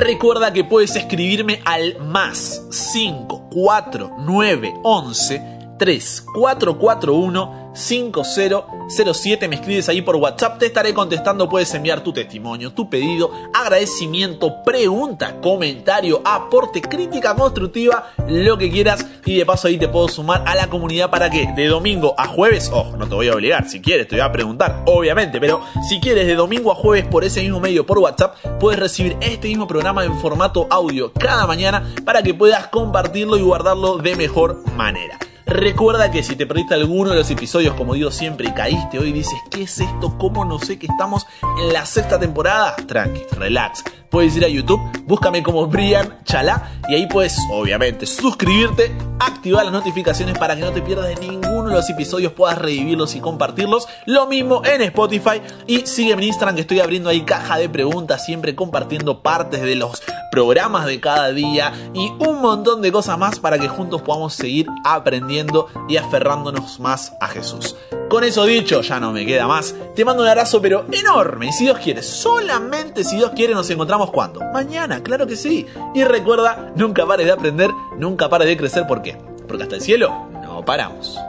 Recuerda 0.00 0.52
que 0.54 0.64
puedes 0.64 0.96
escribirme 0.96 1.60
al 1.66 2.00
más 2.00 2.64
54911 2.70 5.42
3441 5.78 7.59
5007. 7.72 9.48
Me 9.48 9.56
escribes 9.56 9.88
ahí 9.88 10.02
por 10.02 10.16
WhatsApp, 10.16 10.58
te 10.58 10.66
estaré 10.66 10.92
contestando. 10.94 11.48
Puedes 11.48 11.72
enviar 11.74 12.02
tu 12.02 12.12
testimonio, 12.12 12.72
tu 12.72 12.88
pedido, 12.88 13.30
agradecimiento, 13.52 14.62
pregunta, 14.64 15.40
comentario, 15.40 16.20
aporte, 16.24 16.80
crítica 16.82 17.34
constructiva, 17.34 18.12
lo 18.28 18.58
que 18.58 18.70
quieras. 18.70 19.06
Y 19.24 19.36
de 19.36 19.46
paso 19.46 19.68
ahí 19.68 19.78
te 19.78 19.88
puedo 19.88 20.08
sumar 20.08 20.42
a 20.46 20.54
la 20.54 20.68
comunidad 20.68 21.10
para 21.10 21.30
que 21.30 21.52
de 21.54 21.66
domingo 21.66 22.14
a 22.18 22.26
jueves, 22.26 22.70
ojo, 22.72 22.96
no 22.96 23.08
te 23.08 23.14
voy 23.14 23.28
a 23.28 23.34
obligar, 23.34 23.68
si 23.68 23.80
quieres 23.80 24.08
te 24.08 24.16
voy 24.16 24.24
a 24.24 24.32
preguntar, 24.32 24.82
obviamente, 24.86 25.40
pero 25.40 25.62
si 25.88 26.00
quieres 26.00 26.26
de 26.26 26.34
domingo 26.34 26.72
a 26.72 26.74
jueves 26.74 27.06
por 27.06 27.24
ese 27.24 27.42
mismo 27.42 27.60
medio, 27.60 27.86
por 27.86 27.98
WhatsApp, 27.98 28.36
puedes 28.58 28.80
recibir 28.80 29.16
este 29.20 29.48
mismo 29.48 29.66
programa 29.66 30.04
en 30.04 30.18
formato 30.18 30.66
audio 30.70 31.12
cada 31.12 31.46
mañana 31.46 31.94
para 32.04 32.22
que 32.22 32.34
puedas 32.34 32.68
compartirlo 32.68 33.36
y 33.36 33.42
guardarlo 33.42 33.98
de 33.98 34.16
mejor 34.16 34.66
manera. 34.72 35.18
Recuerda 35.50 36.12
que 36.12 36.22
si 36.22 36.36
te 36.36 36.46
perdiste 36.46 36.74
alguno 36.74 37.10
de 37.10 37.16
los 37.16 37.28
episodios, 37.28 37.74
como 37.74 37.94
digo 37.94 38.12
siempre, 38.12 38.48
y 38.48 38.52
caíste 38.52 39.00
hoy 39.00 39.08
y 39.08 39.12
dices, 39.12 39.36
¿qué 39.50 39.64
es 39.64 39.80
esto? 39.80 40.16
¿Cómo 40.16 40.44
no 40.44 40.60
sé 40.60 40.78
que 40.78 40.86
estamos 40.86 41.26
en 41.58 41.72
la 41.72 41.84
sexta 41.86 42.20
temporada? 42.20 42.76
Tranqui, 42.76 43.24
relax. 43.32 43.82
Puedes 44.10 44.36
ir 44.36 44.44
a 44.44 44.48
YouTube, 44.48 44.80
búscame 45.06 45.40
como 45.40 45.68
Brian 45.68 46.18
Chalá 46.24 46.68
y 46.88 46.94
ahí 46.94 47.06
puedes, 47.06 47.38
obviamente, 47.52 48.06
suscribirte, 48.06 48.90
activar 49.20 49.64
las 49.64 49.72
notificaciones 49.72 50.36
para 50.36 50.56
que 50.56 50.62
no 50.62 50.72
te 50.72 50.82
pierdas 50.82 51.06
de 51.06 51.14
ninguno 51.14 51.68
de 51.68 51.74
los 51.74 51.88
episodios, 51.88 52.32
puedas 52.32 52.58
revivirlos 52.58 53.14
y 53.14 53.20
compartirlos. 53.20 53.86
Lo 54.06 54.26
mismo 54.26 54.62
en 54.64 54.82
Spotify 54.82 55.40
y 55.68 55.86
sígueme 55.86 56.22
en 56.22 56.28
Instagram 56.28 56.56
que 56.56 56.62
estoy 56.62 56.80
abriendo 56.80 57.08
ahí 57.08 57.20
caja 57.20 57.56
de 57.56 57.68
preguntas, 57.68 58.24
siempre 58.24 58.56
compartiendo 58.56 59.22
partes 59.22 59.62
de 59.62 59.76
los 59.76 60.02
programas 60.32 60.86
de 60.86 60.98
cada 60.98 61.30
día 61.30 61.72
y 61.94 62.12
un 62.18 62.40
montón 62.40 62.82
de 62.82 62.90
cosas 62.90 63.16
más 63.16 63.38
para 63.38 63.60
que 63.60 63.68
juntos 63.68 64.02
podamos 64.02 64.34
seguir 64.34 64.66
aprendiendo 64.84 65.68
y 65.88 65.98
aferrándonos 65.98 66.80
más 66.80 67.12
a 67.20 67.28
Jesús. 67.28 67.76
Con 68.10 68.24
eso 68.24 68.44
dicho, 68.44 68.80
ya 68.80 68.98
no 68.98 69.12
me 69.12 69.24
queda 69.24 69.46
más. 69.46 69.72
Te 69.94 70.04
mando 70.04 70.24
un 70.24 70.28
abrazo 70.28 70.60
pero 70.60 70.84
enorme 70.90 71.46
y 71.46 71.52
si 71.52 71.62
Dios 71.62 71.78
quiere, 71.78 72.02
solamente 72.02 73.04
si 73.04 73.14
Dios 73.14 73.30
quiere 73.36 73.54
nos 73.54 73.70
encontramos 73.70 74.10
cuando? 74.10 74.40
Mañana, 74.52 75.00
claro 75.00 75.28
que 75.28 75.36
sí. 75.36 75.64
Y 75.94 76.02
recuerda, 76.02 76.72
nunca 76.74 77.06
pares 77.06 77.26
de 77.26 77.32
aprender, 77.32 77.70
nunca 77.98 78.28
pares 78.28 78.48
de 78.48 78.56
crecer, 78.56 78.84
¿por 78.88 79.00
qué? 79.00 79.16
Porque 79.46 79.62
hasta 79.62 79.76
el 79.76 79.82
cielo 79.82 80.28
no 80.42 80.64
paramos. 80.64 81.20